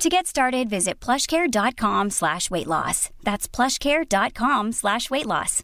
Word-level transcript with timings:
To 0.00 0.08
get 0.08 0.26
started, 0.26 0.68
visit 0.70 0.98
plushcare.com 0.98 2.08
slash 2.08 2.50
weight 2.50 2.66
loss. 2.66 3.10
That's 3.22 3.46
plushcare.com 3.46 4.72
slash 4.72 5.10
weight 5.10 5.26
loss. 5.26 5.62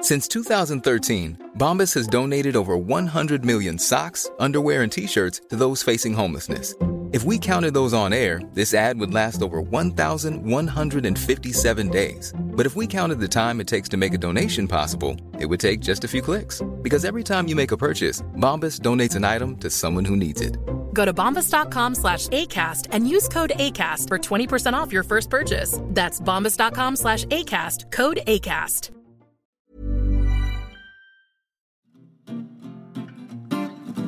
Since 0.00 0.26
2013, 0.26 1.50
Bombas 1.56 1.94
has 1.94 2.08
donated 2.08 2.56
over 2.56 2.76
100 2.76 3.44
million 3.44 3.78
socks, 3.78 4.28
underwear, 4.40 4.82
and 4.82 4.90
t-shirts 4.90 5.42
to 5.50 5.56
those 5.56 5.84
facing 5.84 6.14
homelessness. 6.14 6.74
If 7.12 7.22
we 7.22 7.38
counted 7.38 7.74
those 7.74 7.94
on 7.94 8.12
air, 8.12 8.40
this 8.54 8.74
ad 8.74 8.98
would 8.98 9.14
last 9.14 9.40
over 9.40 9.60
1,157 9.60 11.88
days. 11.90 12.32
But 12.40 12.66
if 12.66 12.74
we 12.74 12.88
counted 12.88 13.20
the 13.20 13.28
time 13.28 13.60
it 13.60 13.68
takes 13.68 13.88
to 13.90 13.96
make 13.96 14.14
a 14.14 14.18
donation 14.18 14.66
possible, 14.66 15.14
it 15.38 15.46
would 15.46 15.60
take 15.60 15.78
just 15.78 16.02
a 16.02 16.08
few 16.08 16.22
clicks. 16.22 16.60
Because 16.82 17.04
every 17.04 17.22
time 17.22 17.46
you 17.46 17.54
make 17.54 17.70
a 17.70 17.76
purchase, 17.76 18.20
Bombas 18.36 18.80
donates 18.80 19.14
an 19.14 19.22
item 19.22 19.56
to 19.58 19.70
someone 19.70 20.04
who 20.04 20.16
needs 20.16 20.40
it. 20.40 20.56
Go 20.92 21.04
to 21.04 21.12
bombas.com 21.12 21.96
slash 21.96 22.28
ACAST 22.28 22.88
and 22.92 23.08
use 23.08 23.26
code 23.28 23.52
ACAST 23.56 24.06
for 24.06 24.18
20% 24.18 24.74
off 24.74 24.92
your 24.92 25.02
first 25.02 25.30
purchase. 25.30 25.80
That's 25.86 26.20
bombas.com 26.20 26.96
slash 26.96 27.24
ACAST, 27.24 27.90
code 27.90 28.20
ACAST. 28.26 28.90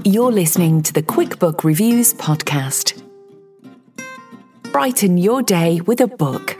You're 0.05 0.33
listening 0.33 0.83
to 0.83 0.93
the 0.93 1.03
QuickBook 1.03 1.63
Reviews 1.63 2.13
podcast. 2.15 3.01
Brighten 4.73 5.17
your 5.17 5.45
day 5.45 5.81
with 5.83 6.01
a 6.01 6.09
book. 6.09 6.59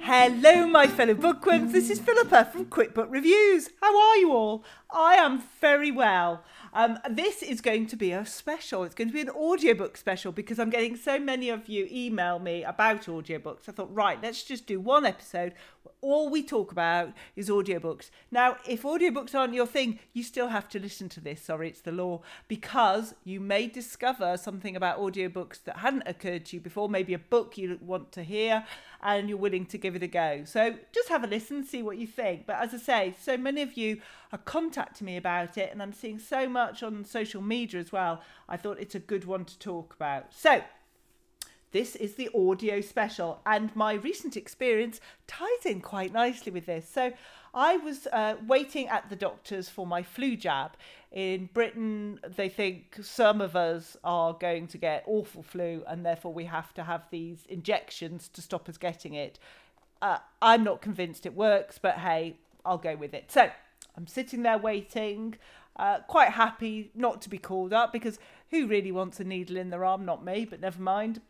Hello, 0.00 0.66
my 0.66 0.86
fellow 0.86 1.12
bookworms. 1.12 1.72
This 1.74 1.90
is 1.90 1.98
Philippa 2.00 2.46
from 2.46 2.64
QuickBook 2.64 3.10
Reviews. 3.10 3.68
How 3.82 3.94
are 3.94 4.16
you 4.16 4.32
all? 4.32 4.64
I 4.90 5.16
am 5.16 5.42
very 5.60 5.90
well. 5.90 6.42
Um, 6.78 6.96
this 7.10 7.42
is 7.42 7.60
going 7.60 7.88
to 7.88 7.96
be 7.96 8.12
a 8.12 8.24
special. 8.24 8.84
It's 8.84 8.94
going 8.94 9.08
to 9.08 9.12
be 9.12 9.20
an 9.20 9.30
audiobook 9.30 9.96
special 9.96 10.30
because 10.30 10.60
I'm 10.60 10.70
getting 10.70 10.94
so 10.94 11.18
many 11.18 11.48
of 11.48 11.68
you 11.68 11.88
email 11.90 12.38
me 12.38 12.62
about 12.62 13.06
audiobooks. 13.06 13.68
I 13.68 13.72
thought, 13.72 13.92
right, 13.92 14.22
let's 14.22 14.44
just 14.44 14.64
do 14.68 14.78
one 14.78 15.04
episode. 15.04 15.54
All 16.00 16.30
we 16.30 16.40
talk 16.44 16.70
about 16.70 17.14
is 17.34 17.48
audiobooks. 17.48 18.10
Now, 18.30 18.58
if 18.64 18.84
audiobooks 18.84 19.34
aren't 19.34 19.54
your 19.54 19.66
thing, 19.66 19.98
you 20.12 20.22
still 20.22 20.46
have 20.48 20.68
to 20.68 20.78
listen 20.78 21.08
to 21.08 21.20
this. 21.20 21.42
Sorry, 21.42 21.66
it's 21.68 21.80
the 21.80 21.90
law. 21.90 22.20
Because 22.46 23.12
you 23.24 23.40
may 23.40 23.66
discover 23.66 24.36
something 24.36 24.76
about 24.76 25.00
audiobooks 25.00 25.64
that 25.64 25.78
hadn't 25.78 26.04
occurred 26.06 26.44
to 26.44 26.56
you 26.58 26.60
before, 26.60 26.88
maybe 26.88 27.12
a 27.12 27.18
book 27.18 27.58
you 27.58 27.80
want 27.82 28.12
to 28.12 28.22
hear 28.22 28.64
and 29.02 29.28
you're 29.28 29.38
willing 29.38 29.66
to 29.66 29.78
give 29.78 29.94
it 29.94 30.02
a 30.02 30.08
go. 30.08 30.42
So 30.44 30.74
just 30.92 31.08
have 31.08 31.24
a 31.24 31.26
listen, 31.26 31.64
see 31.64 31.82
what 31.82 31.98
you 31.98 32.06
think. 32.06 32.46
But 32.46 32.56
as 32.56 32.74
I 32.74 32.78
say, 32.78 33.14
so 33.20 33.36
many 33.36 33.62
of 33.62 33.76
you 33.76 34.00
are 34.32 34.38
contacting 34.38 35.06
me 35.06 35.16
about 35.16 35.56
it, 35.56 35.70
and 35.72 35.82
I'm 35.82 35.92
seeing 35.92 36.18
so 36.18 36.48
much 36.48 36.82
on 36.82 37.04
social 37.04 37.42
media 37.42 37.80
as 37.80 37.92
well. 37.92 38.22
I 38.48 38.56
thought 38.56 38.78
it's 38.80 38.94
a 38.94 39.00
good 39.00 39.24
one 39.24 39.44
to 39.44 39.58
talk 39.58 39.94
about. 39.94 40.34
So 40.34 40.62
this 41.70 41.96
is 41.96 42.14
the 42.14 42.30
audio 42.34 42.80
special, 42.80 43.40
and 43.44 43.74
my 43.76 43.92
recent 43.92 44.36
experience 44.36 45.00
ties 45.26 45.66
in 45.66 45.80
quite 45.82 46.12
nicely 46.12 46.50
with 46.50 46.64
this. 46.64 46.88
So, 46.88 47.12
I 47.58 47.76
was 47.78 48.06
uh, 48.12 48.36
waiting 48.46 48.86
at 48.86 49.10
the 49.10 49.16
doctor's 49.16 49.68
for 49.68 49.84
my 49.84 50.04
flu 50.04 50.36
jab. 50.36 50.76
In 51.10 51.50
Britain, 51.52 52.20
they 52.36 52.48
think 52.48 52.98
some 53.02 53.40
of 53.40 53.56
us 53.56 53.96
are 54.04 54.32
going 54.32 54.68
to 54.68 54.78
get 54.78 55.02
awful 55.08 55.42
flu, 55.42 55.82
and 55.88 56.06
therefore 56.06 56.32
we 56.32 56.44
have 56.44 56.72
to 56.74 56.84
have 56.84 57.02
these 57.10 57.44
injections 57.48 58.28
to 58.28 58.42
stop 58.42 58.68
us 58.68 58.78
getting 58.78 59.14
it. 59.14 59.40
Uh, 60.00 60.18
I'm 60.40 60.62
not 60.62 60.80
convinced 60.80 61.26
it 61.26 61.34
works, 61.34 61.78
but 61.82 61.96
hey, 61.96 62.36
I'll 62.64 62.78
go 62.78 62.94
with 62.94 63.12
it. 63.12 63.32
So, 63.32 63.50
I'm 63.96 64.06
sitting 64.06 64.44
there 64.44 64.58
waiting, 64.58 65.34
uh, 65.74 65.98
quite 66.06 66.30
happy 66.30 66.92
not 66.94 67.20
to 67.22 67.28
be 67.28 67.38
called 67.38 67.72
up 67.72 67.92
because 67.92 68.20
who 68.52 68.68
really 68.68 68.92
wants 68.92 69.18
a 69.18 69.24
needle 69.24 69.56
in 69.56 69.70
their 69.70 69.84
arm? 69.84 70.04
Not 70.04 70.24
me, 70.24 70.44
but 70.44 70.60
never 70.60 70.80
mind. 70.80 71.22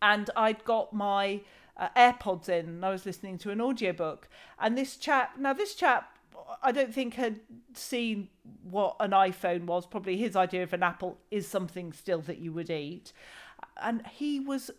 And 0.00 0.30
I'd 0.36 0.64
got 0.64 0.92
my 0.92 1.40
uh, 1.78 1.88
AirPods 1.96 2.48
in 2.48 2.66
and 2.66 2.84
I 2.84 2.90
was 2.90 3.06
listening 3.06 3.38
to 3.38 3.50
an 3.50 3.60
audiobook. 3.60 4.28
And 4.58 4.76
this 4.76 4.96
chap, 4.96 5.38
now 5.38 5.52
this 5.52 5.74
chap, 5.74 6.18
I 6.62 6.72
don't 6.72 6.94
think 6.94 7.14
had 7.14 7.40
seen 7.74 8.28
what 8.62 8.96
an 9.00 9.10
iPhone 9.10 9.66
was. 9.66 9.86
Probably 9.86 10.16
his 10.16 10.36
idea 10.36 10.62
of 10.62 10.72
an 10.72 10.82
apple 10.82 11.18
is 11.30 11.46
something 11.46 11.92
still 11.92 12.20
that 12.22 12.38
you 12.38 12.52
would 12.52 12.70
eat. 12.70 13.12
And 13.80 14.06
he 14.06 14.40
was 14.40 14.70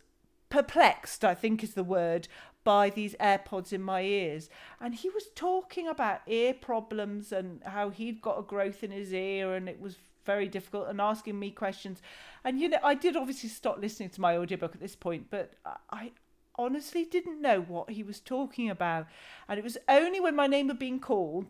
perplexed, 0.49 1.23
I 1.23 1.35
think 1.35 1.63
is 1.63 1.73
the 1.73 1.83
word, 1.83 2.27
by 2.63 2.89
these 2.89 3.15
AirPods 3.15 3.71
in 3.71 3.81
my 3.81 4.01
ears. 4.01 4.49
And 4.81 4.95
he 4.95 5.09
was 5.09 5.27
talking 5.35 5.88
about 5.88 6.21
ear 6.27 6.53
problems 6.53 7.31
and 7.31 7.61
how 7.63 7.89
he'd 7.89 8.21
got 8.21 8.39
a 8.39 8.43
growth 8.43 8.83
in 8.83 8.91
his 8.91 9.13
ear 9.13 9.55
and 9.55 9.69
it 9.69 9.79
was 9.79 9.97
very 10.25 10.47
difficult 10.47 10.88
and 10.88 10.99
asking 10.99 11.39
me 11.39 11.51
questions. 11.51 12.01
And 12.43 12.59
you 12.59 12.69
know, 12.69 12.77
I 12.83 12.95
did 12.95 13.15
obviously 13.15 13.49
stop 13.49 13.79
listening 13.79 14.09
to 14.11 14.21
my 14.21 14.38
audiobook 14.38 14.75
at 14.75 14.81
this 14.81 14.95
point, 14.95 15.27
but 15.29 15.53
I 15.89 16.11
honestly 16.59 17.05
didn't 17.05 17.41
know 17.41 17.61
what 17.61 17.91
he 17.91 18.03
was 18.03 18.19
talking 18.19 18.69
about. 18.69 19.07
And 19.47 19.57
it 19.57 19.63
was 19.63 19.77
only 19.87 20.19
when 20.19 20.35
my 20.35 20.45
name 20.45 20.67
had 20.67 20.77
been 20.77 20.99
called 20.99 21.45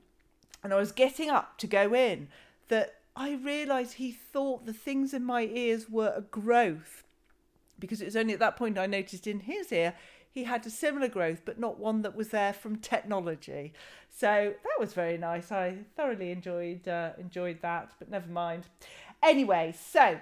and 0.63 0.71
I 0.71 0.77
was 0.77 0.91
getting 0.91 1.29
up 1.29 1.57
to 1.57 1.67
go 1.67 1.93
in 1.93 2.27
that 2.67 2.95
I 3.15 3.33
realised 3.33 3.93
he 3.93 4.11
thought 4.11 4.65
the 4.65 4.73
things 4.73 5.13
in 5.13 5.25
my 5.25 5.41
ears 5.41 5.89
were 5.89 6.13
a 6.15 6.21
growth. 6.21 7.03
Because 7.79 8.01
it 8.01 8.05
was 8.05 8.15
only 8.15 8.33
at 8.33 8.39
that 8.39 8.55
point 8.57 8.77
I 8.77 8.85
noticed 8.85 9.25
in 9.25 9.41
his 9.41 9.71
ear 9.71 9.95
he 10.31 10.43
had 10.43 10.65
a 10.65 10.69
similar 10.69 11.07
growth, 11.07 11.41
but 11.43 11.59
not 11.59 11.79
one 11.79 12.03
that 12.03 12.15
was 12.15 12.29
there 12.29 12.53
from 12.53 12.75
technology. 12.77 13.73
So 14.09 14.53
that 14.63 14.79
was 14.79 14.93
very 14.93 15.17
nice. 15.17 15.51
I 15.51 15.79
thoroughly 15.95 16.31
enjoyed 16.31 16.87
uh, 16.87 17.11
enjoyed 17.17 17.61
that, 17.61 17.93
but 17.97 18.11
never 18.11 18.29
mind. 18.29 18.65
Anyway, 19.23 19.73
so 19.77 20.19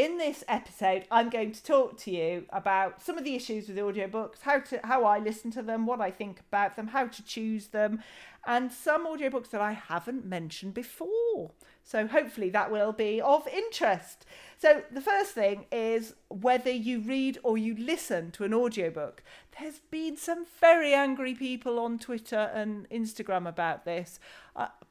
in 0.00 0.16
this 0.16 0.42
episode, 0.48 1.04
I'm 1.10 1.28
going 1.28 1.52
to 1.52 1.62
talk 1.62 1.98
to 1.98 2.10
you 2.10 2.46
about 2.48 3.02
some 3.02 3.18
of 3.18 3.24
the 3.24 3.34
issues 3.34 3.68
with 3.68 3.76
audiobooks, 3.76 4.40
how 4.40 4.60
to 4.60 4.80
how 4.82 5.04
I 5.04 5.18
listen 5.18 5.50
to 5.50 5.62
them, 5.62 5.84
what 5.84 6.00
I 6.00 6.10
think 6.10 6.40
about 6.48 6.74
them, 6.74 6.86
how 6.88 7.08
to 7.08 7.22
choose 7.22 7.66
them, 7.66 8.02
and 8.46 8.72
some 8.72 9.06
audiobooks 9.06 9.50
that 9.50 9.60
I 9.60 9.72
haven't 9.72 10.24
mentioned 10.24 10.72
before. 10.72 11.50
So 11.84 12.06
hopefully 12.06 12.48
that 12.48 12.70
will 12.70 12.92
be 12.92 13.20
of 13.20 13.46
interest. 13.48 14.24
So 14.56 14.84
the 14.90 15.02
first 15.02 15.32
thing 15.32 15.66
is 15.70 16.14
whether 16.28 16.70
you 16.70 17.00
read 17.00 17.38
or 17.42 17.58
you 17.58 17.76
listen 17.76 18.30
to 18.32 18.44
an 18.44 18.54
audiobook. 18.54 19.22
There's 19.58 19.80
been 19.90 20.16
some 20.16 20.46
very 20.60 20.94
angry 20.94 21.34
people 21.34 21.78
on 21.78 21.98
Twitter 21.98 22.50
and 22.54 22.88
Instagram 22.88 23.46
about 23.46 23.84
this. 23.84 24.18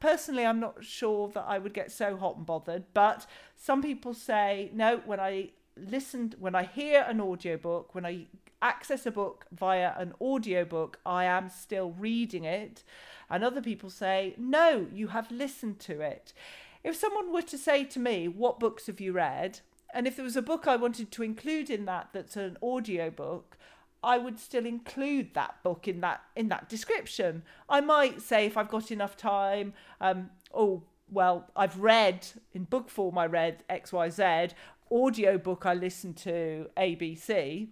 Personally, 0.00 0.44
I'm 0.44 0.60
not 0.60 0.84
sure 0.84 1.28
that 1.28 1.44
I 1.46 1.58
would 1.58 1.74
get 1.74 1.92
so 1.92 2.16
hot 2.16 2.36
and 2.36 2.46
bothered, 2.46 2.84
but 2.94 3.26
some 3.56 3.82
people 3.82 4.14
say 4.14 4.70
no, 4.74 5.02
when 5.04 5.20
I 5.20 5.50
listen, 5.76 6.34
when 6.38 6.54
I 6.54 6.64
hear 6.64 7.04
an 7.08 7.20
audiobook, 7.20 7.94
when 7.94 8.04
I 8.04 8.26
access 8.62 9.06
a 9.06 9.10
book 9.10 9.46
via 9.52 9.94
an 9.96 10.12
audiobook, 10.20 10.98
I 11.06 11.24
am 11.24 11.48
still 11.48 11.92
reading 11.92 12.44
it. 12.44 12.82
And 13.30 13.44
other 13.44 13.62
people 13.62 13.88
say, 13.88 14.34
no, 14.36 14.86
you 14.92 15.08
have 15.08 15.30
listened 15.30 15.78
to 15.80 16.00
it 16.00 16.34
if 16.82 16.96
someone 16.96 17.32
were 17.32 17.42
to 17.42 17.58
say 17.58 17.84
to 17.84 17.98
me, 17.98 18.28
What 18.28 18.60
books 18.60 18.86
have 18.86 19.00
you 19.00 19.12
read? 19.12 19.60
And 19.92 20.06
if 20.06 20.16
there 20.16 20.24
was 20.24 20.36
a 20.36 20.42
book 20.42 20.66
I 20.66 20.76
wanted 20.76 21.10
to 21.10 21.22
include 21.22 21.68
in 21.68 21.84
that 21.86 22.10
that's 22.12 22.36
an 22.36 22.56
audio 22.62 23.10
book, 23.10 23.56
I 24.02 24.18
would 24.18 24.38
still 24.38 24.64
include 24.64 25.34
that 25.34 25.62
book 25.62 25.86
in 25.86 26.00
that 26.00 26.22
in 26.34 26.48
that 26.48 26.68
description. 26.68 27.42
I 27.68 27.80
might 27.80 28.22
say 28.22 28.46
if 28.46 28.56
I've 28.56 28.68
got 28.68 28.90
enough 28.90 29.16
time, 29.16 29.74
um, 30.00 30.30
oh 30.54 30.82
well, 31.10 31.50
I've 31.56 31.78
read 31.78 32.26
in 32.54 32.64
book 32.64 32.88
form 32.88 33.18
I 33.18 33.26
read 33.26 33.64
XYZ, 33.68 34.52
audio 34.90 35.38
book 35.38 35.66
I 35.66 35.74
listened 35.74 36.16
to 36.18 36.70
ABC. 36.76 37.68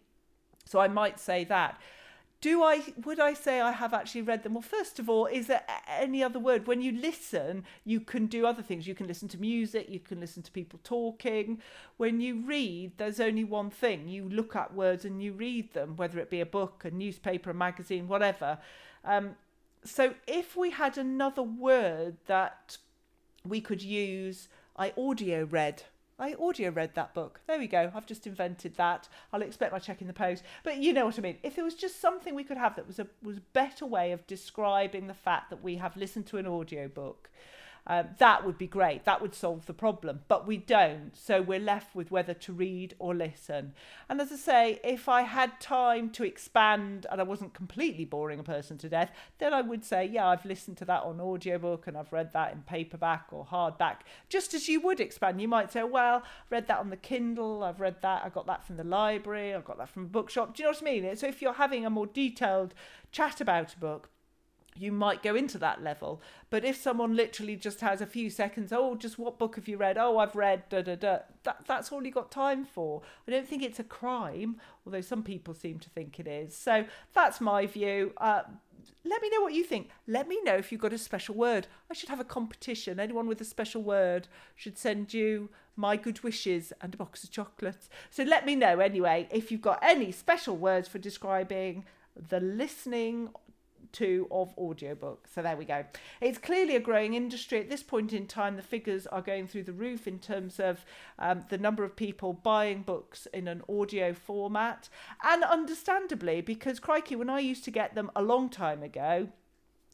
So 0.64 0.80
I 0.80 0.88
might 0.88 1.18
say 1.18 1.44
that 1.44 1.80
do 2.40 2.62
I 2.62 2.82
would 3.04 3.18
I 3.18 3.34
say 3.34 3.60
I 3.60 3.72
have 3.72 3.92
actually 3.92 4.22
read 4.22 4.44
them? 4.44 4.54
Well, 4.54 4.62
first 4.62 5.00
of 5.00 5.10
all, 5.10 5.26
is 5.26 5.48
there 5.48 5.64
any 5.88 6.22
other 6.22 6.38
word? 6.38 6.68
When 6.68 6.80
you 6.80 6.92
listen, 6.92 7.64
you 7.84 8.00
can 8.00 8.26
do 8.26 8.46
other 8.46 8.62
things. 8.62 8.86
You 8.86 8.94
can 8.94 9.08
listen 9.08 9.26
to 9.28 9.38
music, 9.38 9.88
you 9.88 9.98
can 9.98 10.20
listen 10.20 10.44
to 10.44 10.52
people 10.52 10.78
talking. 10.84 11.60
When 11.96 12.20
you 12.20 12.42
read, 12.42 12.92
there's 12.96 13.18
only 13.18 13.42
one 13.42 13.70
thing. 13.70 14.08
You 14.08 14.28
look 14.28 14.54
at 14.54 14.72
words 14.72 15.04
and 15.04 15.20
you 15.20 15.32
read 15.32 15.72
them, 15.72 15.96
whether 15.96 16.20
it 16.20 16.30
be 16.30 16.40
a 16.40 16.46
book, 16.46 16.84
a 16.84 16.92
newspaper, 16.92 17.50
a 17.50 17.54
magazine, 17.54 18.06
whatever. 18.06 18.58
Um, 19.04 19.34
so 19.84 20.14
if 20.28 20.56
we 20.56 20.70
had 20.70 20.96
another 20.96 21.42
word 21.42 22.18
that 22.26 22.78
we 23.44 23.60
could 23.60 23.82
use, 23.82 24.48
I 24.76 24.92
audio 24.96 25.44
read 25.44 25.82
I 26.18 26.34
audio 26.34 26.70
read 26.70 26.94
that 26.94 27.14
book. 27.14 27.40
There 27.46 27.58
we 27.58 27.68
go. 27.68 27.92
I've 27.94 28.06
just 28.06 28.26
invented 28.26 28.76
that. 28.76 29.08
I'll 29.32 29.42
expect 29.42 29.72
my 29.72 29.78
check 29.78 30.00
in 30.00 30.08
the 30.08 30.12
post. 30.12 30.42
But 30.64 30.78
you 30.78 30.92
know 30.92 31.06
what 31.06 31.18
I 31.18 31.22
mean. 31.22 31.38
If 31.44 31.54
there 31.54 31.64
was 31.64 31.74
just 31.74 32.00
something 32.00 32.34
we 32.34 32.42
could 32.42 32.56
have 32.56 32.74
that 32.76 32.86
was 32.86 32.98
a 32.98 33.06
was 33.22 33.36
a 33.36 33.42
better 33.52 33.86
way 33.86 34.10
of 34.12 34.26
describing 34.26 35.06
the 35.06 35.14
fact 35.14 35.50
that 35.50 35.62
we 35.62 35.76
have 35.76 35.96
listened 35.96 36.26
to 36.26 36.38
an 36.38 36.46
audio 36.46 36.88
book 36.88 37.30
um, 37.88 38.08
that 38.18 38.44
would 38.44 38.58
be 38.58 38.66
great. 38.66 39.04
That 39.04 39.22
would 39.22 39.34
solve 39.34 39.64
the 39.64 39.72
problem. 39.72 40.20
But 40.28 40.46
we 40.46 40.58
don't. 40.58 41.12
So 41.14 41.40
we're 41.40 41.58
left 41.58 41.94
with 41.94 42.10
whether 42.10 42.34
to 42.34 42.52
read 42.52 42.94
or 42.98 43.14
listen. 43.14 43.72
And 44.08 44.20
as 44.20 44.30
I 44.30 44.36
say, 44.36 44.80
if 44.84 45.08
I 45.08 45.22
had 45.22 45.58
time 45.58 46.10
to 46.10 46.24
expand 46.24 47.06
and 47.10 47.18
I 47.18 47.24
wasn't 47.24 47.54
completely 47.54 48.04
boring 48.04 48.38
a 48.38 48.42
person 48.42 48.76
to 48.78 48.88
death, 48.90 49.10
then 49.38 49.54
I 49.54 49.62
would 49.62 49.84
say, 49.84 50.04
yeah, 50.04 50.28
I've 50.28 50.44
listened 50.44 50.76
to 50.78 50.84
that 50.84 51.02
on 51.02 51.18
audiobook 51.18 51.86
and 51.86 51.96
I've 51.96 52.12
read 52.12 52.34
that 52.34 52.52
in 52.52 52.62
paperback 52.62 53.26
or 53.32 53.46
hardback, 53.46 54.00
just 54.28 54.52
as 54.52 54.68
you 54.68 54.80
would 54.80 55.00
expand. 55.00 55.40
You 55.40 55.48
might 55.48 55.72
say, 55.72 55.82
well, 55.82 56.16
I've 56.16 56.52
read 56.52 56.68
that 56.68 56.78
on 56.78 56.90
the 56.90 56.96
Kindle, 56.96 57.64
I've 57.64 57.80
read 57.80 58.02
that, 58.02 58.22
I 58.24 58.28
got 58.28 58.46
that 58.46 58.64
from 58.64 58.76
the 58.76 58.84
library, 58.84 59.54
I've 59.54 59.64
got 59.64 59.78
that 59.78 59.88
from 59.88 60.04
a 60.04 60.08
bookshop. 60.08 60.54
Do 60.54 60.62
you 60.62 60.66
know 60.66 60.72
what 60.72 60.82
I 60.82 61.00
mean? 61.00 61.16
So 61.16 61.26
if 61.26 61.40
you're 61.40 61.54
having 61.54 61.86
a 61.86 61.90
more 61.90 62.06
detailed 62.06 62.74
chat 63.12 63.40
about 63.40 63.74
a 63.74 63.78
book, 63.78 64.10
you 64.78 64.92
might 64.92 65.22
go 65.22 65.34
into 65.34 65.58
that 65.58 65.82
level. 65.82 66.20
But 66.50 66.64
if 66.64 66.76
someone 66.76 67.16
literally 67.16 67.56
just 67.56 67.80
has 67.80 68.00
a 68.00 68.06
few 68.06 68.30
seconds, 68.30 68.72
oh, 68.72 68.94
just 68.94 69.18
what 69.18 69.38
book 69.38 69.56
have 69.56 69.68
you 69.68 69.76
read? 69.76 69.98
Oh, 69.98 70.18
I've 70.18 70.36
read 70.36 70.68
da 70.68 70.82
da 70.82 70.94
da. 70.94 71.18
That 71.44 71.64
that's 71.66 71.92
all 71.92 72.04
you 72.04 72.12
got 72.12 72.30
time 72.30 72.64
for. 72.64 73.02
I 73.26 73.30
don't 73.30 73.48
think 73.48 73.62
it's 73.62 73.78
a 73.78 73.84
crime, 73.84 74.60
although 74.86 75.00
some 75.00 75.22
people 75.22 75.54
seem 75.54 75.78
to 75.80 75.90
think 75.90 76.18
it 76.18 76.26
is. 76.26 76.56
So 76.56 76.84
that's 77.14 77.40
my 77.40 77.66
view. 77.66 78.12
Uh, 78.16 78.42
let 79.04 79.22
me 79.22 79.30
know 79.30 79.40
what 79.40 79.54
you 79.54 79.64
think. 79.64 79.90
Let 80.06 80.28
me 80.28 80.40
know 80.42 80.56
if 80.56 80.70
you've 80.70 80.80
got 80.80 80.92
a 80.92 80.98
special 80.98 81.34
word. 81.34 81.66
I 81.90 81.94
should 81.94 82.08
have 82.08 82.20
a 82.20 82.24
competition. 82.24 83.00
Anyone 83.00 83.26
with 83.26 83.40
a 83.40 83.44
special 83.44 83.82
word 83.82 84.28
should 84.54 84.78
send 84.78 85.14
you 85.14 85.48
my 85.76 85.96
good 85.96 86.20
wishes 86.22 86.72
and 86.80 86.92
a 86.92 86.96
box 86.96 87.22
of 87.22 87.30
chocolates. 87.30 87.88
So 88.10 88.24
let 88.24 88.44
me 88.44 88.56
know 88.56 88.80
anyway 88.80 89.28
if 89.30 89.50
you've 89.50 89.62
got 89.62 89.78
any 89.82 90.10
special 90.12 90.56
words 90.56 90.88
for 90.88 90.98
describing 90.98 91.84
the 92.28 92.40
listening 92.40 93.30
two 93.92 94.26
of 94.30 94.54
audiobooks. 94.56 95.34
So 95.34 95.42
there 95.42 95.56
we 95.56 95.64
go. 95.64 95.84
It's 96.20 96.38
clearly 96.38 96.76
a 96.76 96.80
growing 96.80 97.14
industry. 97.14 97.60
At 97.60 97.70
this 97.70 97.82
point 97.82 98.12
in 98.12 98.26
time, 98.26 98.56
the 98.56 98.62
figures 98.62 99.06
are 99.06 99.22
going 99.22 99.46
through 99.46 99.64
the 99.64 99.72
roof 99.72 100.06
in 100.06 100.18
terms 100.18 100.60
of 100.60 100.84
um, 101.18 101.44
the 101.48 101.58
number 101.58 101.84
of 101.84 101.96
people 101.96 102.32
buying 102.32 102.82
books 102.82 103.26
in 103.32 103.48
an 103.48 103.62
audio 103.68 104.12
format. 104.12 104.88
And 105.22 105.42
understandably, 105.44 106.40
because 106.40 106.80
crikey, 106.80 107.16
when 107.16 107.30
I 107.30 107.40
used 107.40 107.64
to 107.64 107.70
get 107.70 107.94
them 107.94 108.10
a 108.14 108.22
long 108.22 108.48
time 108.48 108.82
ago, 108.82 109.28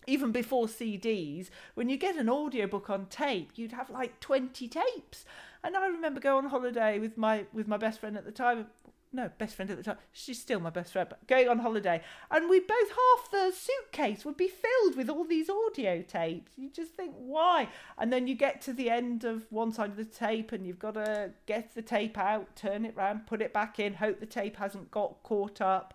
even 0.06 0.32
before 0.32 0.66
CDs, 0.66 1.48
when 1.74 1.88
you 1.88 1.96
get 1.96 2.16
an 2.16 2.28
audiobook 2.28 2.90
on 2.90 3.06
tape, 3.06 3.52
you'd 3.56 3.72
have 3.72 3.90
like 3.90 4.20
20 4.20 4.68
tapes. 4.68 5.24
And 5.62 5.76
I 5.76 5.86
remember 5.86 6.20
going 6.20 6.44
on 6.44 6.50
holiday 6.50 6.98
with 6.98 7.16
my 7.16 7.46
with 7.52 7.66
my 7.66 7.78
best 7.78 8.00
friend 8.00 8.18
at 8.18 8.26
the 8.26 8.32
time 8.32 8.66
no, 9.14 9.30
best 9.38 9.54
friend 9.54 9.70
at 9.70 9.76
the 9.76 9.82
time. 9.82 9.98
She's 10.12 10.40
still 10.40 10.58
my 10.58 10.70
best 10.70 10.92
friend, 10.92 11.08
but 11.08 11.24
going 11.28 11.48
on 11.48 11.60
holiday. 11.60 12.02
And 12.32 12.50
we 12.50 12.58
both, 12.58 12.88
half 12.88 13.30
the 13.30 13.52
suitcase 13.56 14.24
would 14.24 14.36
be 14.36 14.48
filled 14.48 14.96
with 14.96 15.08
all 15.08 15.24
these 15.24 15.48
audio 15.48 16.02
tapes. 16.02 16.52
You 16.56 16.68
just 16.68 16.94
think, 16.94 17.14
why? 17.16 17.68
And 17.96 18.12
then 18.12 18.26
you 18.26 18.34
get 18.34 18.60
to 18.62 18.72
the 18.72 18.90
end 18.90 19.22
of 19.22 19.46
one 19.50 19.72
side 19.72 19.90
of 19.90 19.96
the 19.96 20.04
tape 20.04 20.50
and 20.50 20.66
you've 20.66 20.80
got 20.80 20.94
to 20.94 21.30
get 21.46 21.74
the 21.76 21.82
tape 21.82 22.18
out, 22.18 22.56
turn 22.56 22.84
it 22.84 22.96
round, 22.96 23.26
put 23.26 23.40
it 23.40 23.52
back 23.52 23.78
in, 23.78 23.94
hope 23.94 24.18
the 24.18 24.26
tape 24.26 24.56
hasn't 24.56 24.90
got 24.90 25.22
caught 25.22 25.60
up. 25.60 25.94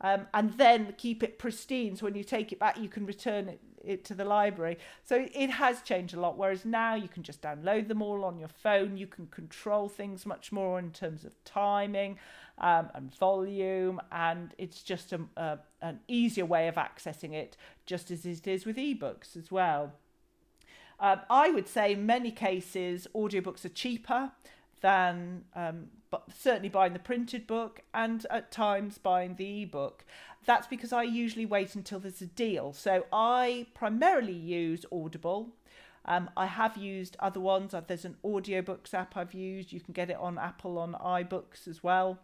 Um, 0.00 0.26
and 0.32 0.52
then 0.58 0.94
keep 0.96 1.24
it 1.24 1.40
pristine 1.40 1.96
so 1.96 2.06
when 2.06 2.14
you 2.14 2.22
take 2.22 2.52
it 2.52 2.60
back 2.60 2.78
you 2.78 2.88
can 2.88 3.04
return 3.04 3.48
it 3.48 3.60
it 3.84 4.04
to 4.04 4.14
the 4.14 4.24
library. 4.24 4.78
So 5.04 5.26
it 5.32 5.50
has 5.50 5.82
changed 5.82 6.14
a 6.14 6.20
lot. 6.20 6.36
Whereas 6.36 6.64
now 6.64 6.94
you 6.94 7.08
can 7.08 7.22
just 7.22 7.42
download 7.42 7.88
them 7.88 8.02
all 8.02 8.24
on 8.24 8.38
your 8.38 8.48
phone. 8.48 8.96
You 8.96 9.06
can 9.06 9.26
control 9.26 9.88
things 9.88 10.26
much 10.26 10.52
more 10.52 10.78
in 10.78 10.90
terms 10.90 11.24
of 11.24 11.32
timing 11.44 12.18
um, 12.60 12.90
and 12.94 13.14
volume, 13.14 14.00
and 14.10 14.54
it's 14.58 14.82
just 14.82 15.12
a, 15.12 15.20
a, 15.36 15.58
an 15.80 16.00
easier 16.08 16.44
way 16.44 16.68
of 16.68 16.74
accessing 16.74 17.32
it, 17.32 17.56
just 17.86 18.10
as 18.10 18.24
it 18.26 18.46
is 18.46 18.66
with 18.66 18.76
ebooks 18.76 19.36
as 19.36 19.50
well. 19.50 19.92
Um, 21.00 21.20
I 21.30 21.50
would 21.50 21.68
say 21.68 21.92
in 21.92 22.06
many 22.06 22.30
cases 22.30 23.06
audiobooks 23.14 23.64
are 23.64 23.70
cheaper 23.70 24.32
than 24.80 25.44
um, 25.54 25.88
but 26.10 26.24
certainly 26.36 26.68
buying 26.68 26.92
the 26.92 26.98
printed 26.98 27.46
book 27.46 27.82
and 27.92 28.26
at 28.30 28.50
times 28.50 28.98
buying 28.98 29.34
the 29.34 29.62
ebook. 29.62 30.04
That's 30.46 30.66
because 30.66 30.92
I 30.92 31.02
usually 31.02 31.46
wait 31.46 31.74
until 31.74 32.00
there's 32.00 32.22
a 32.22 32.26
deal. 32.26 32.72
So 32.72 33.04
I 33.12 33.66
primarily 33.74 34.32
use 34.32 34.86
Audible. 34.90 35.50
Um, 36.04 36.30
I 36.36 36.46
have 36.46 36.76
used 36.76 37.16
other 37.20 37.40
ones. 37.40 37.74
There's 37.86 38.06
an 38.06 38.16
audiobooks 38.24 38.94
app 38.94 39.16
I've 39.16 39.34
used. 39.34 39.72
You 39.72 39.80
can 39.80 39.92
get 39.92 40.08
it 40.08 40.16
on 40.16 40.38
Apple 40.38 40.78
on 40.78 40.94
iBooks 40.94 41.68
as 41.68 41.82
well. 41.82 42.18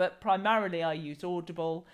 But 0.00 0.18
primarily 0.18 0.82
I 0.82 0.94
use 0.94 1.22
Audible 1.22 1.86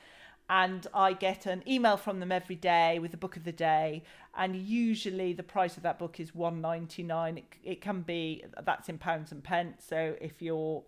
and 0.49 0.87
I 0.95 1.13
get 1.13 1.45
an 1.45 1.65
email 1.67 1.97
from 1.97 2.21
them 2.21 2.31
every 2.31 2.55
day 2.55 3.01
with 3.01 3.11
the 3.11 3.17
book 3.17 3.37
of 3.37 3.43
the 3.43 3.51
day 3.51 4.05
and 4.37 4.55
usually 4.55 5.33
the 5.33 5.43
price 5.43 5.77
of 5.77 5.83
that 5.83 5.99
book 5.99 6.21
is 6.21 6.31
1.99 6.31 7.39
it, 7.39 7.45
it 7.65 7.81
can 7.81 8.03
be 8.03 8.45
that's 8.65 8.89
in 8.89 8.99
pounds 8.99 9.33
and 9.33 9.43
pence 9.43 9.85
so 9.89 10.15
if 10.21 10.41
you're 10.41 10.85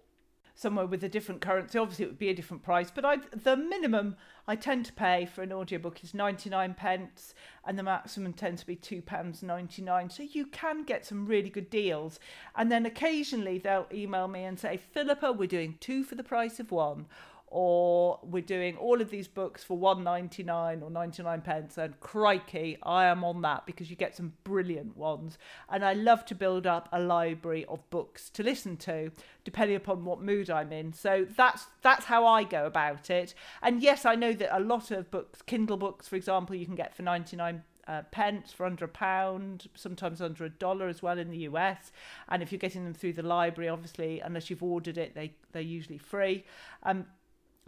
somewhere 0.59 0.87
with 0.87 1.05
a 1.05 1.09
different 1.09 1.41
currency. 1.41 1.79
Obviously 1.79 2.05
it 2.05 2.09
would 2.09 2.19
be 2.19 2.31
a 2.31 2.35
different 2.35 2.65
price 2.65 2.91
but 2.93 3.05
I 3.05 3.19
the 3.31 3.57
minimum 3.57 4.17
I 4.49 4.57
tend 4.57 4.87
to 4.87 4.93
pay 4.93 5.25
for 5.25 5.43
an 5.43 5.53
audiobook 5.53 6.03
is 6.03 6.15
99 6.15 6.75
pence 6.75 7.33
and 7.65 7.79
the 7.79 7.85
maximum 7.85 8.33
tends 8.33 8.63
to 8.63 8.67
be 8.67 8.75
2 8.75 9.01
pounds 9.03 9.41
99 9.41 10.11
so 10.11 10.25
you 10.25 10.47
can 10.47 10.83
get 10.83 11.07
some 11.07 11.27
really 11.27 11.49
good 11.49 11.71
deals. 11.71 12.19
And 12.57 12.73
then 12.73 12.87
occasionally 12.87 13.59
they'll 13.59 13.87
email 13.93 14.27
me 14.27 14.43
and 14.43 14.59
say 14.59 14.77
Philippa 14.77 15.31
we're 15.31 15.47
doing 15.47 15.77
two 15.79 16.03
for 16.03 16.17
the 16.17 16.25
price 16.25 16.59
of 16.59 16.73
one 16.73 17.07
or 17.51 18.19
we're 18.23 18.43
doing 18.43 18.77
all 18.77 19.01
of 19.01 19.11
these 19.11 19.29
books 19.29 19.65
for 19.65 19.77
1.99 19.77 20.83
or 20.83 20.91
99 20.91 21.41
pence 21.41 21.79
and 21.79 21.99
crikey 22.01 22.77
i 22.83 23.07
am 23.07 23.25
on 23.25 23.43
that 23.43 23.65
because 23.67 23.91
you 23.91 23.97
get 23.97 24.15
some 24.15 24.33
brilliant 24.45 24.97
ones 24.97 25.39
and 25.71 25.85
i 25.85 25.93
love 25.93 26.25
to 26.25 26.35
build 26.35 26.67
up 26.67 26.89
a 26.93 27.01
library 27.01 27.65
of 27.67 27.89
books 27.91 28.29
to 28.29 28.43
listen 28.43 28.77
to 28.77 29.11
depending 29.45 29.77
upon 29.77 30.05
what 30.05 30.21
mood 30.21 30.51
i'm 30.51 30.73
in 30.73 30.93
so 30.93 31.27
that's 31.37 31.67
that's 31.83 32.07
how 32.07 32.27
i 32.27 32.45
go 32.45 32.67
about 32.67 33.11
it 33.11 33.35
and 33.63 33.83
yes 33.83 34.05
i 34.05 34.15
know 34.15 34.33
that 34.33 34.55
a 34.57 34.61
lot 34.61 34.91
of 34.91 35.11
books 35.11 35.43
kindle 35.43 35.77
books 35.77 36.07
for 36.07 36.17
example 36.17 36.55
you 36.55 36.67
can 36.67 36.75
get 36.75 36.95
for 36.95 37.03
99 37.03 37.63
uh, 37.89 38.03
pence 38.11 38.53
for 38.53 38.67
under 38.67 38.85
a 38.85 38.89
pound, 38.89 39.67
sometimes 39.75 40.21
under 40.21 40.45
a 40.45 40.51
dollar 40.51 40.89
as 40.89 41.03
well 41.03 41.19
in 41.19 41.31
the 41.31 41.39
US. 41.39 41.91
And 42.29 42.43
if 42.43 42.53
you're 42.53 42.59
getting 42.59 42.85
them 42.85 42.93
through 42.93 43.15
the 43.15 43.23
library, 43.23 43.71
obviously, 43.71 44.21
unless 44.21 44.51
you've 44.51 44.63
ordered 44.63 44.99
it, 44.99 45.15
they 45.15 45.33
they're 45.53 45.63
usually 45.63 45.99
free. 45.99 46.45
Um, 46.83 47.07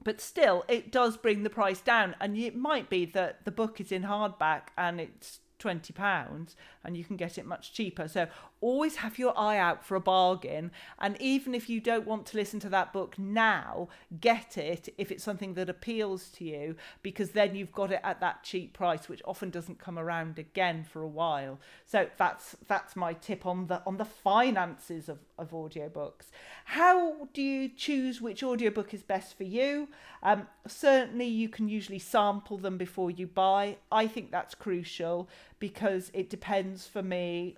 but 0.02 0.20
still 0.20 0.64
it 0.68 0.90
does 0.90 1.16
bring 1.16 1.42
the 1.42 1.50
price 1.50 1.80
down 1.80 2.14
and 2.20 2.36
it 2.36 2.56
might 2.56 2.88
be 2.88 3.04
that 3.04 3.44
the 3.44 3.50
book 3.50 3.80
is 3.80 3.92
in 3.92 4.02
hardback 4.02 4.68
and 4.76 5.00
it's 5.00 5.40
20 5.58 5.92
pounds 5.92 6.56
and 6.82 6.96
you 6.96 7.04
can 7.04 7.16
get 7.16 7.38
it 7.38 7.46
much 7.46 7.72
cheaper. 7.72 8.08
So 8.08 8.26
always 8.60 8.96
have 8.96 9.18
your 9.18 9.36
eye 9.38 9.58
out 9.58 9.84
for 9.84 9.94
a 9.94 10.00
bargain 10.00 10.70
and 10.98 11.20
even 11.20 11.54
if 11.54 11.68
you 11.68 11.80
don't 11.80 12.06
want 12.06 12.26
to 12.26 12.36
listen 12.36 12.60
to 12.60 12.68
that 12.68 12.92
book 12.92 13.18
now 13.18 13.88
get 14.20 14.56
it 14.58 14.88
if 14.98 15.10
it's 15.10 15.24
something 15.24 15.54
that 15.54 15.68
appeals 15.68 16.28
to 16.28 16.44
you 16.44 16.76
because 17.02 17.30
then 17.30 17.54
you've 17.54 17.72
got 17.72 17.92
it 17.92 18.00
at 18.02 18.20
that 18.20 18.42
cheap 18.42 18.72
price 18.72 19.08
which 19.08 19.22
often 19.24 19.50
doesn't 19.50 19.78
come 19.78 19.98
around 19.98 20.38
again 20.38 20.84
for 20.84 21.02
a 21.02 21.08
while. 21.08 21.58
So 21.86 22.08
that's 22.16 22.56
that's 22.68 22.96
my 22.96 23.12
tip 23.14 23.46
on 23.46 23.66
the 23.66 23.82
on 23.86 23.96
the 23.96 24.04
finances 24.04 25.08
of, 25.08 25.18
of 25.38 25.50
audiobooks. 25.50 26.26
How 26.64 27.28
do 27.32 27.42
you 27.42 27.68
choose 27.68 28.20
which 28.20 28.42
audiobook 28.42 28.94
is 28.94 29.02
best 29.02 29.36
for 29.36 29.44
you? 29.44 29.88
Um, 30.22 30.46
certainly 30.66 31.26
you 31.26 31.48
can 31.48 31.68
usually 31.68 31.98
sample 31.98 32.58
them 32.58 32.76
before 32.76 33.10
you 33.10 33.26
buy. 33.26 33.76
I 33.90 34.06
think 34.06 34.30
that's 34.30 34.54
crucial 34.54 35.28
because 35.60 36.10
it 36.12 36.28
depends 36.28 36.86
for 36.86 37.02
me 37.02 37.56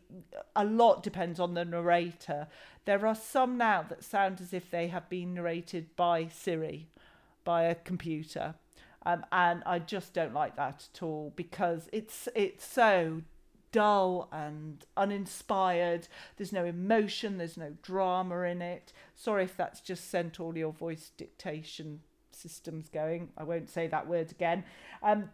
a 0.54 0.64
lot 0.64 1.02
depends 1.02 1.40
on 1.40 1.54
the 1.54 1.64
narrator. 1.64 2.48
There 2.84 3.06
are 3.06 3.14
some 3.14 3.56
now 3.56 3.82
that 3.88 4.04
sound 4.04 4.40
as 4.42 4.52
if 4.52 4.70
they 4.70 4.88
have 4.88 5.08
been 5.08 5.32
narrated 5.32 5.96
by 5.96 6.26
siri 6.26 6.88
by 7.44 7.62
a 7.62 7.74
computer. 7.74 8.56
Um, 9.04 9.26
and 9.32 9.64
i 9.66 9.80
just 9.80 10.14
don't 10.14 10.32
like 10.32 10.54
that 10.54 10.88
at 10.94 11.02
all 11.02 11.32
because 11.34 11.88
it's 11.92 12.28
it's 12.36 12.64
so 12.64 13.22
dull 13.72 14.28
and 14.30 14.84
uninspired. 14.96 16.08
There's 16.36 16.52
no 16.52 16.64
emotion 16.64 17.38
there's 17.38 17.56
no 17.56 17.74
drama 17.82 18.42
in 18.42 18.60
it. 18.62 18.92
Sorry 19.14 19.44
if 19.44 19.56
that's 19.56 19.80
just 19.80 20.10
sent 20.10 20.38
all 20.38 20.56
your 20.56 20.72
voice 20.72 21.10
dictation 21.16 22.00
systems 22.32 22.88
going. 22.88 23.30
I 23.36 23.44
won't 23.44 23.70
say 23.70 23.86
that 23.86 24.08
word 24.08 24.30
again. 24.30 24.64
Um, 25.02 25.30